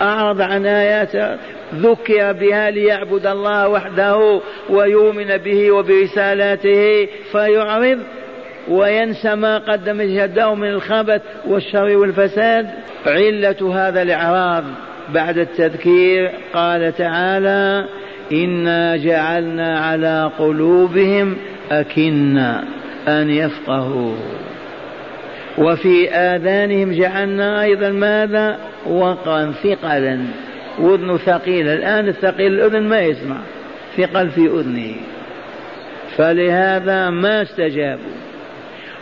أعرض 0.00 0.40
عن 0.40 0.66
آيات 0.66 1.38
ذكر 1.74 2.32
بها 2.32 2.70
ليعبد 2.70 3.26
الله 3.26 3.68
وحده 3.68 4.40
ويؤمن 4.70 5.36
به 5.36 5.70
وبرسالاته 5.70 7.08
فيعرض 7.32 7.98
وينسى 8.68 9.34
ما 9.34 9.58
قدم 9.58 10.00
يده 10.00 10.54
من 10.54 10.68
الخبث 10.68 11.22
والشر 11.46 11.96
والفساد. 11.96 12.70
علة 13.06 13.74
هذا 13.74 14.02
الإعراض. 14.02 14.64
بعد 15.14 15.38
التذكير 15.38 16.30
قال 16.54 16.96
تعالى 16.96 17.86
إنا 18.32 18.96
جعلنا 18.96 19.78
على 19.78 20.30
قلوبهم 20.38 21.36
أكنا 21.70 22.64
أن 23.08 23.30
يفقهوا 23.30 24.14
وفي 25.58 26.10
آذانهم 26.10 26.92
جعلنا 26.92 27.62
أيضا 27.62 27.88
ماذا؟ 27.88 28.58
وقرا 28.86 29.52
ثقلا. 29.62 30.18
وذن 30.78 31.16
ثقيلة 31.16 31.74
الآن 31.74 32.08
الثقيل 32.08 32.52
الأذن 32.52 32.82
ما 32.82 33.00
يسمع. 33.00 33.36
ثقل 33.96 34.30
في 34.30 34.46
أذنه. 34.46 34.94
فلهذا 36.16 37.10
ما 37.10 37.42
استجابوا. 37.42 38.12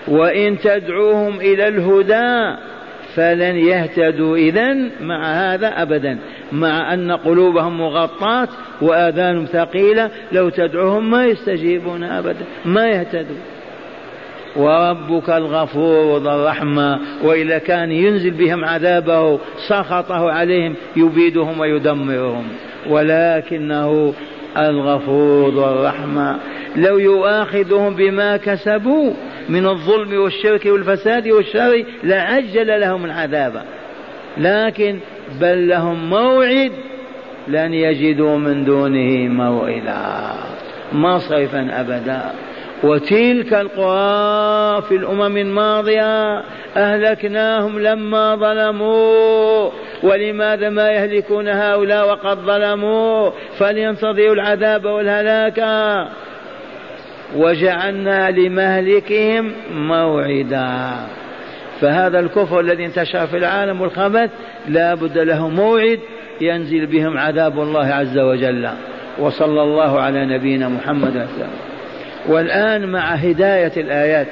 وإن 0.09 0.59
تدعوهم 0.59 1.41
إلى 1.41 1.69
الهدى 1.69 2.57
فلن 3.15 3.57
يهتدوا. 3.57 4.37
إذا 4.37 4.77
مع 5.01 5.25
هذا 5.25 5.83
أبدا. 5.83 6.19
مع 6.53 6.95
أن 6.95 7.13
قلوبهم 7.13 7.79
مغطاة 7.81 8.49
وآذانهم 8.81 9.45
ثقيلة 9.45 10.11
لو 10.33 10.49
تدعوهم 10.49 11.11
ما 11.11 11.27
يستجيبون 11.27 12.05
أبدا. 12.05 12.45
ما 12.65 12.89
يهتدوا. 12.89 13.60
وربك 14.57 15.31
الغفور 15.31 16.19
ذو 16.19 16.31
الرحمة. 16.31 17.01
وإذا 17.25 17.59
كان 17.59 17.93
ينزل 17.93 18.31
بهم 18.31 18.65
عذابه 18.65 19.39
سخطه 19.69 20.31
عليهم 20.31 20.75
يبيدهم 20.97 21.61
ويدمرهم. 21.61 22.45
ولكنه 22.89 24.15
الغفور 24.59 25.49
الرحمة. 25.49 26.37
لو 26.77 26.99
يؤاخذهم 26.99 27.95
بما 27.95 28.37
كسبوا 28.37 29.13
من 29.49 29.67
الظلم 29.67 30.21
والشرك 30.21 30.67
والفساد 30.67 31.29
والشر 31.29 31.85
لعجل 32.05 32.81
لهم 32.81 33.05
العذاب. 33.05 33.63
لكن 34.39 34.99
بل 35.41 35.69
لهم 35.69 36.11
موعد 36.11 36.73
لن 37.49 37.75
يجدوا 37.75 38.37
من 38.37 38.65
دونه 38.65 39.29
موئلا. 39.29 40.33
مصرفا 40.93 41.69
أبدا. 41.81 42.23
وتلك 42.85 43.55
القرى 43.55 44.83
في 44.83 44.97
الأمم 44.97 45.37
الماضية 45.37 46.43
أهلكناهم 46.77 47.79
لما 47.79 48.37
ظلموا. 48.37 49.71
ولماذا 50.03 50.69
ما 50.69 50.91
يهلكون 50.91 51.49
هؤلاء 51.49 52.09
وقد 52.09 52.39
ظلموا؟ 52.39 53.31
فلينتظروا 53.59 54.35
العذاب 54.35 54.85
والهلاك. 54.85 55.61
وجعلنا 57.37 58.31
لمهلكهم 58.31 59.53
موعدا. 59.73 60.91
فهذا 61.81 62.21
الكفر 62.21 62.61
الذي 62.61 62.87
انتشر 62.87 63.27
في 63.27 63.37
العالم 63.37 63.81
والخبث 63.81 64.31
لا 64.69 64.95
بد 64.95 65.19
له 65.19 65.49
موعد 65.49 66.01
ينزل 66.41 66.87
بهم 66.87 67.19
عذاب 67.19 67.61
الله 67.61 67.87
عز 67.87 68.19
وجل. 68.19 68.69
وصلى 69.19 69.63
الله 69.63 70.01
على 70.01 70.27
نبينا 70.27 70.69
محمد 70.69 71.11
وسلم. 71.11 71.70
والآن 72.29 72.87
مع 72.93 73.15
هداية 73.15 73.73
الآيات. 73.77 74.29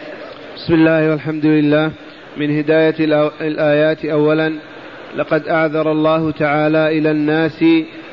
بسم 0.57 0.74
الله 0.74 1.11
والحمد 1.11 1.47
لله. 1.47 1.91
من 2.36 2.59
هداية 2.59 2.95
الآيات 3.41 4.05
أولا 4.05 4.53
لقد 5.16 5.49
أعذر 5.49 5.93
الله 5.93 6.30
تعالى 6.30 6.99
إلى 6.99 7.11
الناس 7.11 7.64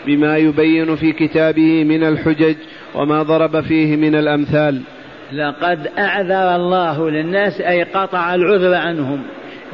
بما 0.06 0.38
يبين 0.38 0.96
في 0.96 1.12
كتابه 1.12 1.84
من 1.84 2.04
الحجج 2.04 2.56
وما 2.96 3.24
ضرب 3.24 3.62
فيه 3.62 3.96
من 3.96 4.16
الأمثال. 4.16 4.82
لقد 5.34 5.88
أعذر 5.98 6.56
الله 6.56 7.10
للناس 7.10 7.62
أي 7.62 7.84
قطع 7.84 8.36
العذر 8.36 8.74
عنهم. 8.74 9.24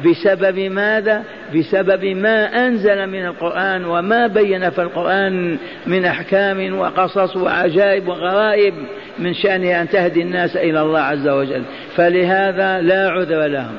بسبب 0.06 0.58
ماذا؟ 0.58 1.24
بسبب 1.54 2.04
ما 2.04 2.66
أنزل 2.66 3.06
من 3.06 3.26
القرآن 3.26 3.84
وما 3.84 4.26
بين 4.26 4.70
في 4.70 4.82
القرآن 4.82 5.58
من 5.86 6.04
أحكام 6.04 6.78
وقصص 6.78 7.36
وعجائب 7.36 8.08
وغرائب 8.08 8.74
من 9.18 9.34
شأنها 9.34 9.82
أن 9.82 9.88
تهدي 9.88 10.22
الناس 10.22 10.56
إلى 10.56 10.82
الله 10.82 11.00
عز 11.00 11.28
وجل. 11.28 11.62
فلهذا 11.96 12.80
لا 12.80 13.10
عذر 13.10 13.46
لهم. 13.46 13.74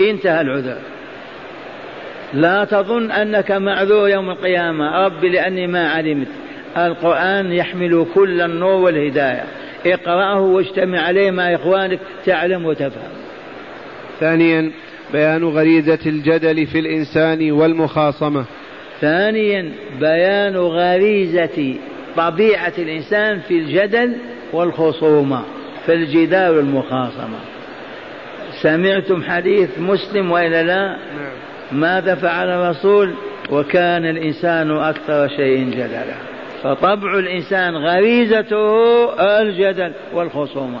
انتهى 0.00 0.40
العذر. 0.40 0.76
لا 2.34 2.64
تظن 2.64 3.10
أنك 3.10 3.50
معذور 3.52 4.08
يوم 4.08 4.30
القيامة. 4.30 5.06
رب 5.06 5.24
لأني 5.24 5.66
ما 5.66 5.88
علمت. 5.88 6.28
القرآن 6.76 7.52
يحمل 7.52 8.06
كل 8.14 8.40
النور 8.40 8.82
والهداية. 8.82 9.44
اقرأه 9.86 10.40
واجتمع 10.40 11.00
عليه 11.00 11.30
مع 11.30 11.54
إخوانك 11.54 11.98
تعلم 12.26 12.64
وتفهم. 12.66 13.12
ثانيا 14.20 14.70
بيان 15.12 15.44
غريزة 15.44 15.98
الجدل 16.06 16.66
في 16.66 16.78
الإنسان 16.78 17.52
والمخاصمة. 17.52 18.44
ثانيا 19.00 19.72
بيان 20.00 20.56
غريزة 20.56 21.74
طبيعة 22.16 22.72
الإنسان 22.78 23.40
في 23.40 23.58
الجدل 23.58 24.16
والخصومة 24.52 25.42
في 25.86 25.92
الجدال 25.94 26.56
والمخاصمة. 26.56 27.38
سمعتم 28.62 29.22
حديث 29.22 29.78
مسلم 29.78 30.30
وإلا 30.30 30.62
لا؟ 30.62 30.88
نعم. 30.88 31.80
ماذا 31.80 32.14
فعل 32.14 32.48
الرسول؟ 32.48 33.14
وكان 33.50 34.04
الإنسان 34.06 34.70
أكثر 34.70 35.28
شيء 35.28 35.70
جدلا. 35.70 36.14
فطبع 36.62 37.18
الإنسان 37.18 37.76
غريزته 37.76 39.04
الجدل 39.40 39.92
والخصومة. 40.14 40.78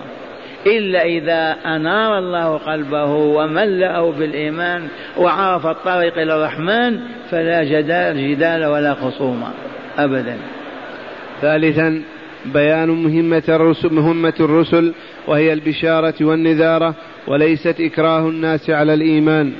إلا 0.66 1.04
إذا 1.04 1.56
أنار 1.66 2.18
الله 2.18 2.56
قلبه 2.56 3.12
وملأه 3.12 4.10
بالإيمان 4.10 4.88
وعرف 5.18 5.66
الطريق 5.66 6.18
إلى 6.18 6.34
الرحمن 6.36 7.00
فلا 7.30 7.64
جدال, 7.64 8.30
جدال 8.30 8.64
ولا 8.64 8.94
خصومة 8.94 9.46
أبدا. 9.98 10.36
ثالثا 11.40 12.02
بيان 12.46 12.88
مهمة 12.88 13.42
الرسل, 13.48 13.94
مهمة 13.94 14.34
الرسل 14.40 14.92
وهي 15.26 15.52
البشارة 15.52 16.14
والنذارة 16.20 16.94
وليست 17.26 17.80
إكراه 17.80 18.28
الناس 18.28 18.70
على 18.70 18.94
الإيمان. 18.94 19.52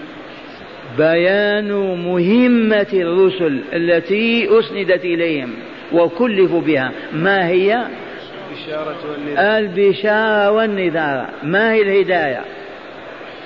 بيان 0.99 1.73
مهمة 2.05 2.93
الرسل 2.93 3.61
التي 3.73 4.49
أسندت 4.59 5.05
إليهم 5.05 5.51
وكلفوا 5.93 6.61
بها. 6.61 6.93
ما 7.13 7.49
هي؟ 7.49 7.85
البشارة 9.59 10.51
والنذارة 10.51 11.29
ما 11.43 11.73
هي 11.73 11.83
الهداية؟ 11.83 12.41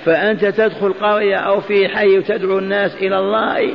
فأنت 0.05 0.45
تدخل 0.45 0.93
قرية 0.93 1.37
أو 1.37 1.61
في 1.61 1.89
حي 1.89 2.19
وتدعو 2.19 2.59
الناس 2.59 2.95
إلى 2.97 3.19
الله 3.19 3.71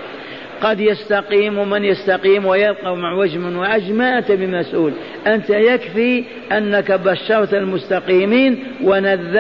قد 0.62 0.80
يستقيم 0.80 1.70
من 1.70 1.84
يستقيم 1.84 2.46
ويبقى 2.46 2.96
مع 2.96 3.14
وجه 3.14 3.58
وعج 3.58 3.92
ما 3.92 4.18
أنت 4.18 4.32
بمسؤول. 4.32 4.94
أنت 5.28 5.50
يكفي 5.50 6.24
أنك 6.52 6.92
بشرت 6.92 7.54
المستقيمين 7.54 8.64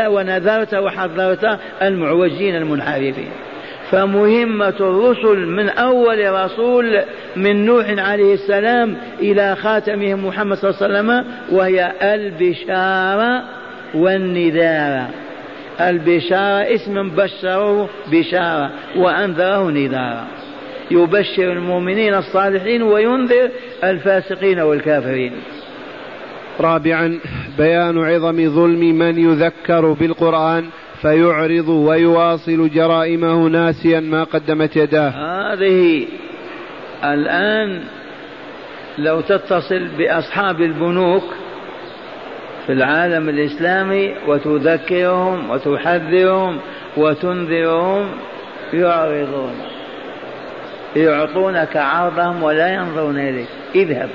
ونذرت 0.08 0.74
وحذرت 0.74 1.60
المعوجين 1.82 2.56
المنحرفين. 2.56 3.30
فمهمة 3.92 4.76
الرسل 4.80 5.46
من 5.46 5.70
أول 5.70 6.34
رسول 6.34 7.02
من 7.36 7.66
نوح 7.66 7.86
عليه 7.90 8.34
السلام 8.34 8.96
إلى 9.20 9.56
خاتمهم 9.56 10.26
محمد 10.26 10.58
صلى 10.58 10.70
الله 10.70 10.84
عليه 10.84 11.00
وسلم 11.00 11.26
وهي 11.52 11.92
البشارة 12.02 13.44
والنذارة 13.94 15.10
البشارة 15.82 16.76
اسم 16.76 17.10
بشره 17.10 17.90
بشارة 18.12 18.72
وأنذره 18.96 19.72
نذارا 19.72 20.28
يبشر 20.92 21.52
المؤمنين 21.52 22.14
الصالحين 22.14 22.84
وينذر 22.84 23.50
الفاسقين 23.84 24.60
والكافرين. 24.60 25.34
رابعا 26.60 27.20
بيان 27.58 27.98
عظم 27.98 28.50
ظلم 28.50 28.80
من 28.80 29.18
يذكر 29.18 29.92
بالقرآن 29.92 30.66
فيعرض 31.04 31.70
ويواصل 31.70 32.70
جرائمه 32.70 33.48
ناسيا 33.48 34.00
ما 34.00 34.24
قدمت 34.24 34.76
يداه. 34.76 35.10
هذه 35.10 36.08
الآن 37.04 37.82
لو 38.98 39.22
تتصل 39.22 39.88
بأصحاب 39.98 40.62
البنوك 40.62 41.24
في 42.68 42.74
العالم 42.74 43.30
الإسلامي 43.30 44.16
وتذكرهم 44.28 45.50
وتحذرهم 45.50 46.58
وتنذرهم 46.98 48.10
يعرضون. 48.74 49.54
يعطونك 50.96 51.78
عرضهم 51.78 52.44
ولا 52.44 52.74
ينظرون 52.74 53.18
إليك. 53.20 53.48
اذهب. 53.76 54.10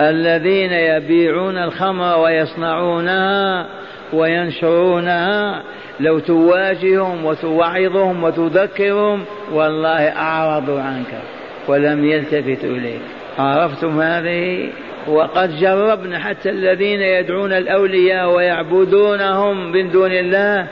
الذين 0.00 0.72
يبيعون 0.72 1.58
الخمر 1.58 2.18
ويصنعونها 2.18 3.66
وينشرونها. 4.12 5.62
لو 6.00 6.18
تواجههم 6.18 7.24
وتوعظهم 7.24 8.24
وتذكرهم 8.24 9.24
والله 9.52 10.08
أعرضوا 10.08 10.80
عنك 10.80 11.20
ولم 11.68 12.04
يلتفتوا 12.04 12.70
إليك. 12.70 13.00
عرفتم 13.38 14.00
هذه؟ 14.00 14.68
وقد 15.08 15.56
جربنا 15.60 16.18
حتى 16.18 16.50
الذين 16.50 17.00
يدعون 17.00 17.52
الأولياء 17.52 18.34
ويعبدونهم 18.34 19.72
من 19.72 19.90
دون 19.90 20.12
الله 20.12 20.66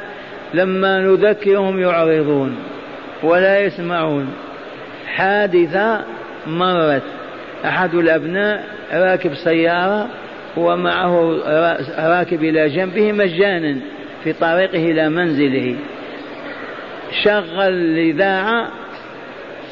لما 0.55 0.99
نذكرهم 0.99 1.80
يعرضون 1.80 2.57
ولا 3.22 3.61
يسمعون. 3.61 4.35
حادثة 5.07 6.01
مرت. 6.47 7.03
أحد 7.64 7.95
الأبناء 7.95 8.64
راكب 8.95 9.35
سيارة 9.35 10.09
ومعه 10.57 11.38
راكب 11.98 12.44
إلى 12.44 12.68
جنبه 12.68 13.12
مجانا 13.12 13.80
في 14.24 14.32
طريقه 14.32 14.90
إلى 14.90 15.09
منزله. 15.09 15.76
شغل 17.24 17.61
الإذاعة 17.61 18.68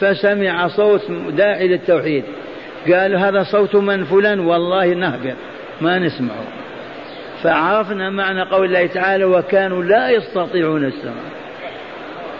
فسمع 0.00 0.68
صوت 0.68 1.10
داعي 1.10 1.68
للتوحيد. 1.68 2.24
قال 2.92 3.16
هذا 3.16 3.42
صوت 3.42 3.76
من 3.76 4.04
فلان؟ 4.04 4.40
والله 4.40 4.86
نهبط 4.86 5.36
ما 5.80 5.98
نسمعه. 5.98 6.44
فعرفنا 7.42 8.10
معنى 8.10 8.42
قول 8.42 8.66
الله 8.66 8.86
تعالى 8.86 9.24
وكانوا 9.24 9.84
لا 9.84 10.10
يستطيعون 10.10 10.84
السمع. 10.84 11.22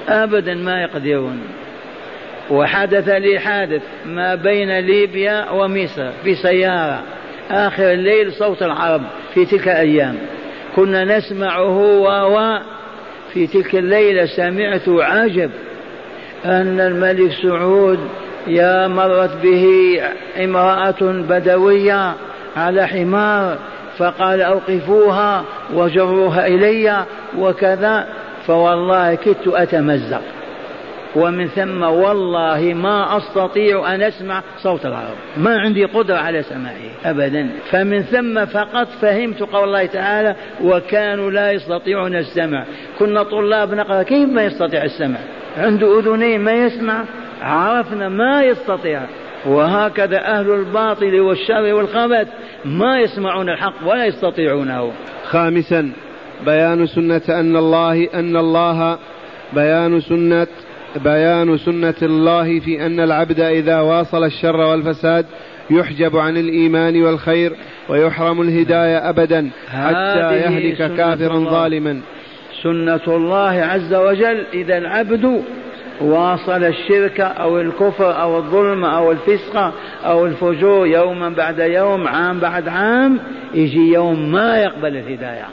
أبدا 0.09 0.55
ما 0.55 0.83
يقدرون. 0.83 1.43
وحدث 2.51 3.09
لي 3.09 3.39
حادث 3.39 3.83
ما 4.07 4.35
بين 4.35 4.79
ليبيا 4.79 5.51
ومصر 5.51 6.11
في 6.25 6.35
سيارة. 6.35 7.03
آخر 7.53 7.93
الليل 7.93 8.33
صوت 8.33 8.63
العرب 8.63 9.03
في 9.35 9.45
تلك 9.45 9.69
الأيام. 9.69 10.19
كنا 10.77 11.19
نسمعه 11.19 11.79
و 11.99 12.59
في 13.33 13.47
تلك 13.47 13.75
الليلة 13.75 14.27
سمعت 14.27 14.89
عجب 14.89 15.51
أن 16.45 16.81
الملك 16.81 17.33
سعود 17.43 17.99
يا 18.47 18.89
مرت 18.89 19.31
به 19.43 19.67
امرأة 20.45 21.03
بدوية 21.03 22.15
على 22.57 22.87
حمار 22.87 23.59
فقال 23.99 24.43
أوقفوها 24.43 25.45
وجروها 25.75 26.47
إلي 26.47 27.05
وكذا 27.39 28.09
فوالله 28.47 29.15
كدت 29.15 29.49
أتمزق. 29.49 30.23
ومن 31.17 31.49
ثم 31.49 31.83
والله 31.83 32.75
ما 32.75 33.17
أستطيع 33.17 33.95
أن 33.95 34.03
أسمع 34.03 34.43
صوت 34.63 34.87
العرب 34.87 35.17
ما 35.37 35.59
عندي 35.59 35.85
قدرة 35.85 36.17
على 36.17 36.43
سماعه 36.43 36.91
أبدا. 37.05 37.49
فمن 37.71 38.03
ثم 38.03 38.45
فقط 38.45 38.89
فهمت 39.01 39.41
قول 39.43 39.65
الله 39.65 39.87
تعالى 39.87 40.37
وكانوا 40.65 41.31
لا 41.31 41.53
يستطيعون 41.53 42.17
السمع. 42.17 42.65
كنا 42.99 43.23
طلاب 43.23 43.75
نقرأ 43.75 44.03
كيف 44.03 44.29
ما 44.29 44.45
يستطيع 44.45 44.85
السمع؟ 44.85 45.19
عنده 45.59 45.99
أذنين 46.01 46.41
ما 46.41 46.53
يسمع؟ 46.53 47.05
عرفنا 47.43 48.09
ما 48.09 48.43
يستطيع. 48.43 49.03
وهكذا 49.47 50.19
أهل 50.19 50.51
الباطل 50.51 51.21
والشر 51.21 51.75
والخبث 51.75 52.29
ما 52.65 53.01
يسمعون 53.01 53.49
الحق 53.49 53.75
ولا 53.87 54.05
يستطيعونه. 54.07 54.93
خامسا 55.25 55.93
بيان 56.47 56.87
سنة 56.87 57.23
أن 57.29 57.57
الله 57.57 58.09
أن 58.15 58.37
الله 58.37 58.99
بيان 59.53 60.01
سنة 60.01 60.47
بيان 60.97 61.59
سنة 61.59 61.95
الله 62.03 62.61
في 62.61 62.87
أن 62.87 63.01
العبد 63.01 63.41
إذا 63.41 63.81
واصل 63.81 64.25
الشر 64.25 64.57
والفساد 64.57 65.27
يحجب 65.71 66.17
عن 66.17 66.37
الإيمان 66.37 67.03
والخير 67.03 67.53
ويحرم 67.89 68.43
الهداية 68.43 69.09
أبدا 69.09 69.51
حتى 69.69 70.37
يهلك 70.37 70.97
كافرا 70.97 71.39
ظالما. 71.39 72.01
سنة 72.63 73.01
الله 73.09 73.63
عز 73.63 73.95
وجل 73.95 74.45
إذا 74.55 74.79
العبد 74.79 75.43
واصل 76.01 76.65
الشرك 76.65 77.21
أو 77.21 77.61
الكفر 77.61 78.21
أو 78.23 78.39
الظلم 78.39 78.85
أو 78.85 79.13
الفسق 79.13 79.73
أو 80.05 80.27
الفجور 80.27 80.87
يوما 80.87 81.29
بعد 81.29 81.59
يوم 81.59 82.09
عام 82.09 82.39
بعد 82.39 82.69
عام 82.69 83.19
يجي 83.55 83.93
يوم 83.93 84.33
ما 84.33 84.59
يقبل 84.59 84.97
الهداية. 84.97 85.47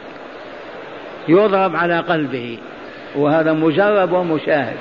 يضرب 1.28 1.76
على 1.76 2.00
قلبه. 2.00 2.58
وهذا 3.16 3.54
مجرب 3.54 4.12
ومشاهد. 4.12 4.78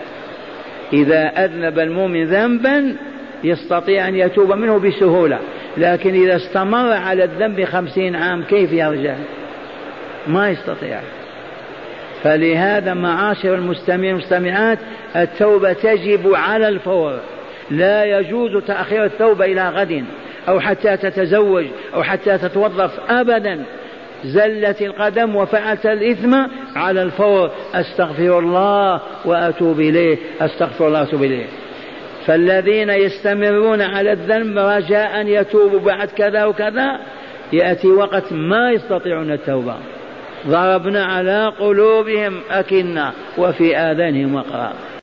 إذا 0.93 1.45
أذنب 1.45 1.79
المؤمن 1.79 2.25
ذنبا 2.25 2.97
يستطيع 3.45 4.09
أن 4.09 4.15
يتوب 4.15 4.53
منه 4.53 4.79
بسهولة. 4.79 5.39
لكن 5.77 6.15
إذا 6.15 6.37
استمر 6.37 6.93
على 6.93 7.25
الذنب 7.25 7.65
خمسين 7.65 8.17
عام 8.17 8.43
كيف 8.43 8.73
يرجع 8.73 9.15
ما 10.27 10.51
يستطيع. 10.51 11.01
فلهذا 12.23 12.95
معاشر 12.95 13.55
المستمعين 13.55 14.15
والمستمعات 14.15 14.79
التوبة 15.17 15.73
تجب 15.73 16.35
على 16.35 16.69
الفور. 16.69 17.19
لا 17.71 18.19
يجوز 18.19 18.65
تأخير 18.65 19.05
التوبة 19.05 19.45
إلى 19.45 19.69
غد 19.69 20.05
أو 20.49 20.61
حتى 20.61 20.97
تتزوج 20.97 21.65
أو 21.95 22.03
حتى 22.03 22.39
تتوظف 22.39 23.11
أبدا. 23.11 23.65
زلت 24.25 24.83
القدم 24.83 25.37
وفعلت 25.37 25.87
الإثم 25.87 26.35
على 26.77 27.03
الفور. 27.03 27.51
أستغفر 27.75 28.39
الله 28.39 29.01
وأتوب 29.25 29.81
إليه. 29.81 30.19
أستغفر 30.41 30.87
الله 30.87 31.01
وأتوب 31.01 31.23
إليه. 31.23 31.47
فالذين 32.27 32.91
يستمرون 32.91 33.83
على 33.83 34.13
الذنب 34.13 34.59
رجاء 34.59 35.21
أن 35.21 35.29
يتوبوا 35.29 35.81
بعد 35.81 36.09
كذا 36.09 36.45
وكذا 36.45 36.99
يأتي 37.53 37.89
وقت 37.89 38.33
ما 38.33 38.71
يستطيعون 38.73 39.33
التوبة. 39.33 39.75
ضربنا 40.49 41.05
على 41.05 41.53
قلوبهم 41.61 42.41
أكنة 42.51 43.13
وفي 43.39 43.77
آذانهم 43.77 44.35
وقرا. 44.35 44.73